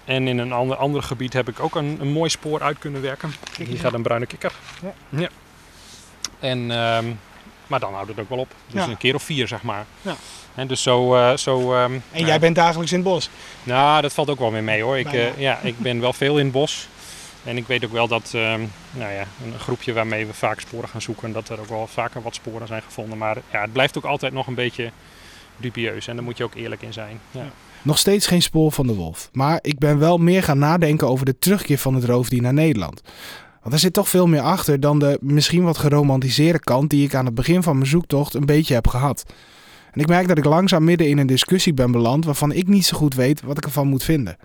En 0.06 0.28
in 0.28 0.38
een 0.38 0.52
ander, 0.52 0.76
ander 0.76 1.02
gebied 1.02 1.32
heb 1.32 1.48
ik 1.48 1.60
ook 1.60 1.74
een, 1.74 1.96
een 2.00 2.12
mooi 2.12 2.30
spoor 2.30 2.62
uit 2.62 2.78
kunnen 2.78 3.02
werken. 3.02 3.34
Hier 3.56 3.78
gaat 3.78 3.92
een 3.92 4.02
bruine 4.02 4.26
kikker. 4.26 4.52
Ja. 5.08 5.28
En, 6.40 6.70
ehm, 6.70 7.04
maar 7.66 7.80
dan 7.80 7.92
houdt 7.94 8.08
het 8.08 8.20
ook 8.20 8.28
wel 8.28 8.38
op. 8.38 8.54
Dus 8.66 8.84
Ja. 8.84 8.90
een 8.90 8.96
keer 8.96 9.14
of 9.14 9.22
vier, 9.22 9.48
zeg 9.48 9.62
maar. 9.62 9.84
Ja. 10.02 10.16
En 10.54 10.66
dus 10.66 10.82
zo... 10.82 11.14
eh, 11.14 11.36
zo 11.36 11.74
ehm, 11.74 11.92
en 11.92 12.02
nou, 12.12 12.26
jij 12.26 12.38
bent 12.40 12.54
dagelijks 12.56 12.92
in 12.92 12.98
het 12.98 13.06
bos. 13.08 13.30
Nou, 13.62 14.02
dat 14.02 14.12
valt 14.12 14.30
ook 14.30 14.38
wel 14.38 14.52
weer 14.52 14.62
mee 14.64 14.82
hoor. 14.82 14.98
Ik, 14.98 15.12
eh, 15.12 15.38
ja, 15.38 15.58
ik 15.62 15.78
ben 15.78 16.00
wel 16.00 16.12
veel 16.12 16.38
in 16.38 16.44
het 16.44 16.52
bos. 16.52 16.88
En 17.44 17.56
ik 17.56 17.66
weet 17.66 17.84
ook 17.84 17.92
wel 17.92 18.08
dat 18.08 18.30
ehm, 18.34 18.60
nou 18.90 19.12
ja, 19.12 19.24
een 19.44 19.58
groepje 19.58 19.92
waarmee 19.92 20.26
we 20.26 20.34
vaak 20.34 20.60
sporen 20.60 20.88
gaan 20.88 21.02
zoeken, 21.02 21.32
dat 21.32 21.48
er 21.48 21.60
ook 21.60 21.68
wel 21.68 21.86
vaker 21.86 22.22
wat 22.22 22.34
sporen 22.34 22.66
zijn 22.66 22.82
gevonden. 22.82 23.18
Maar 23.18 23.36
ja, 23.52 23.60
het 23.60 23.72
blijft 23.72 23.98
ook 23.98 24.04
altijd 24.04 24.32
nog 24.32 24.46
een 24.46 24.54
beetje 24.54 24.90
dubieus 25.56 26.08
en 26.08 26.14
daar 26.14 26.24
moet 26.24 26.36
je 26.36 26.44
ook 26.44 26.54
eerlijk 26.54 26.82
in 26.82 26.92
zijn. 26.92 27.18
Ja. 27.30 27.50
Nog 27.82 27.98
steeds 27.98 28.26
geen 28.26 28.42
spoor 28.42 28.72
van 28.72 28.86
de 28.86 28.94
wolf. 28.94 29.28
Maar 29.32 29.58
ik 29.62 29.78
ben 29.78 29.98
wel 29.98 30.18
meer 30.18 30.42
gaan 30.42 30.58
nadenken 30.58 31.08
over 31.08 31.26
de 31.26 31.38
terugkeer 31.38 31.78
van 31.78 31.94
het 31.94 32.04
roofdier 32.04 32.42
naar 32.42 32.52
Nederland. 32.52 33.02
Want 33.62 33.74
er 33.74 33.78
zit 33.78 33.92
toch 33.92 34.08
veel 34.08 34.26
meer 34.26 34.40
achter 34.40 34.80
dan 34.80 34.98
de 34.98 35.18
misschien 35.20 35.62
wat 35.62 35.78
geromantiseerde 35.78 36.58
kant 36.58 36.90
die 36.90 37.04
ik 37.04 37.14
aan 37.14 37.24
het 37.24 37.34
begin 37.34 37.62
van 37.62 37.76
mijn 37.76 37.90
zoektocht 37.90 38.34
een 38.34 38.46
beetje 38.46 38.74
heb 38.74 38.86
gehad. 38.86 39.24
En 39.92 40.00
ik 40.00 40.08
merk 40.08 40.28
dat 40.28 40.38
ik 40.38 40.44
langzaam 40.44 40.84
midden 40.84 41.08
in 41.08 41.18
een 41.18 41.26
discussie 41.26 41.74
ben 41.74 41.90
beland 41.90 42.24
waarvan 42.24 42.52
ik 42.52 42.66
niet 42.66 42.86
zo 42.86 42.96
goed 42.96 43.14
weet 43.14 43.42
wat 43.42 43.56
ik 43.56 43.64
ervan 43.64 43.88
moet 43.88 44.02
vinden. 44.02 44.36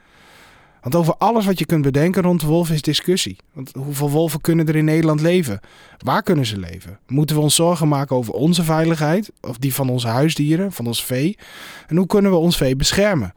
Want 0.81 0.95
over 0.95 1.15
alles 1.17 1.45
wat 1.45 1.59
je 1.59 1.65
kunt 1.65 1.81
bedenken 1.81 2.21
rond 2.21 2.39
de 2.39 2.47
wolf 2.47 2.69
is 2.69 2.81
discussie. 2.81 3.37
Want 3.53 3.71
hoeveel 3.75 4.09
wolven 4.09 4.41
kunnen 4.41 4.67
er 4.67 4.75
in 4.75 4.85
Nederland 4.85 5.21
leven? 5.21 5.59
Waar 5.97 6.23
kunnen 6.23 6.45
ze 6.45 6.57
leven? 6.57 6.99
Moeten 7.07 7.35
we 7.35 7.41
ons 7.41 7.55
zorgen 7.55 7.87
maken 7.87 8.15
over 8.15 8.33
onze 8.33 8.63
veiligheid? 8.63 9.31
Of 9.41 9.57
die 9.57 9.73
van 9.73 9.89
onze 9.89 10.07
huisdieren, 10.07 10.71
van 10.71 10.87
ons 10.87 11.05
vee? 11.05 11.37
En 11.87 11.97
hoe 11.97 12.05
kunnen 12.05 12.31
we 12.31 12.37
ons 12.37 12.57
vee 12.57 12.75
beschermen? 12.75 13.33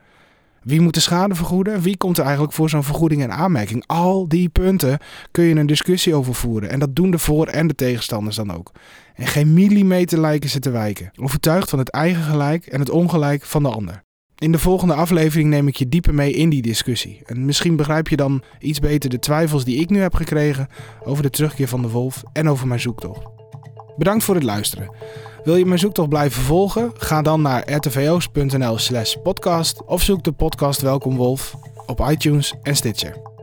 Wie 0.63 0.81
moet 0.81 0.95
de 0.95 1.01
schade 1.01 1.35
vergoeden? 1.35 1.81
Wie 1.81 1.97
komt 1.97 2.19
er 2.19 2.25
eigenlijk 2.25 2.55
voor 2.55 2.69
zo'n 2.69 2.83
vergoeding 2.83 3.23
en 3.23 3.33
aanmerking? 3.33 3.85
Al 3.87 4.29
die 4.29 4.49
punten 4.49 4.99
kun 5.31 5.45
je 5.45 5.55
een 5.55 5.67
discussie 5.67 6.15
over 6.15 6.35
voeren. 6.35 6.71
En 6.71 6.79
dat 6.79 6.97
doen 6.97 7.11
de 7.11 7.19
voor- 7.19 7.47
en 7.47 7.67
de 7.67 7.75
tegenstanders 7.75 8.37
dan 8.37 8.53
ook. 8.53 8.73
En 9.15 9.27
geen 9.27 9.53
millimeter 9.53 10.21
lijken 10.21 10.51
ze 10.51 10.59
te 10.59 10.71
wijken. 10.71 11.11
Overtuigd 11.21 11.71
van 11.71 11.79
het 11.79 11.91
eigen 11.91 12.23
gelijk 12.23 12.67
en 12.67 12.81
het 12.81 12.91
ongelijk 12.91 13.45
van 13.45 13.63
de 13.63 13.69
ander. 13.69 14.03
In 14.45 14.53
de 14.53 14.59
volgende 14.59 14.95
aflevering 14.95 15.49
neem 15.49 15.69
ik 15.69 15.77
je 15.77 15.89
dieper 15.89 16.15
mee 16.15 16.33
in 16.33 16.49
die 16.49 16.63
discussie. 16.63 17.21
En 17.25 17.45
misschien 17.45 17.77
begrijp 17.77 18.09
je 18.09 18.17
dan 18.17 18.43
iets 18.59 18.79
beter 18.79 19.11
de 19.11 19.19
twijfels 19.19 19.65
die 19.65 19.77
ik 19.77 19.91
nu 19.91 20.01
heb 20.01 20.15
gekregen 20.15 20.69
over 21.05 21.23
de 21.23 21.31
terugkeer 21.31 21.69
van 21.69 21.83
de 21.83 21.89
wolf 21.89 22.23
en 22.33 22.49
over 22.49 22.67
mijn 22.67 22.81
zoektocht. 22.81 23.27
Bedankt 23.97 24.25
voor 24.25 24.35
het 24.35 24.45
luisteren. 24.45 24.91
Wil 25.45 25.57
je 25.57 25.67
mijn 25.67 25.79
zoektocht 25.79 26.09
blijven 26.09 26.43
volgen? 26.43 26.93
Ga 26.95 27.23
dan 27.23 27.43
naar 27.43 27.73
rtvo's.nl 27.73 28.79
slash 28.79 29.15
podcast 29.23 29.85
of 29.85 30.03
zoek 30.03 30.25
de 30.25 30.33
podcast 30.33 30.81
Welkom 30.81 31.17
Wolf 31.17 31.55
op 31.87 32.01
iTunes 32.11 32.55
en 32.63 32.77
Stitcher. 32.77 33.34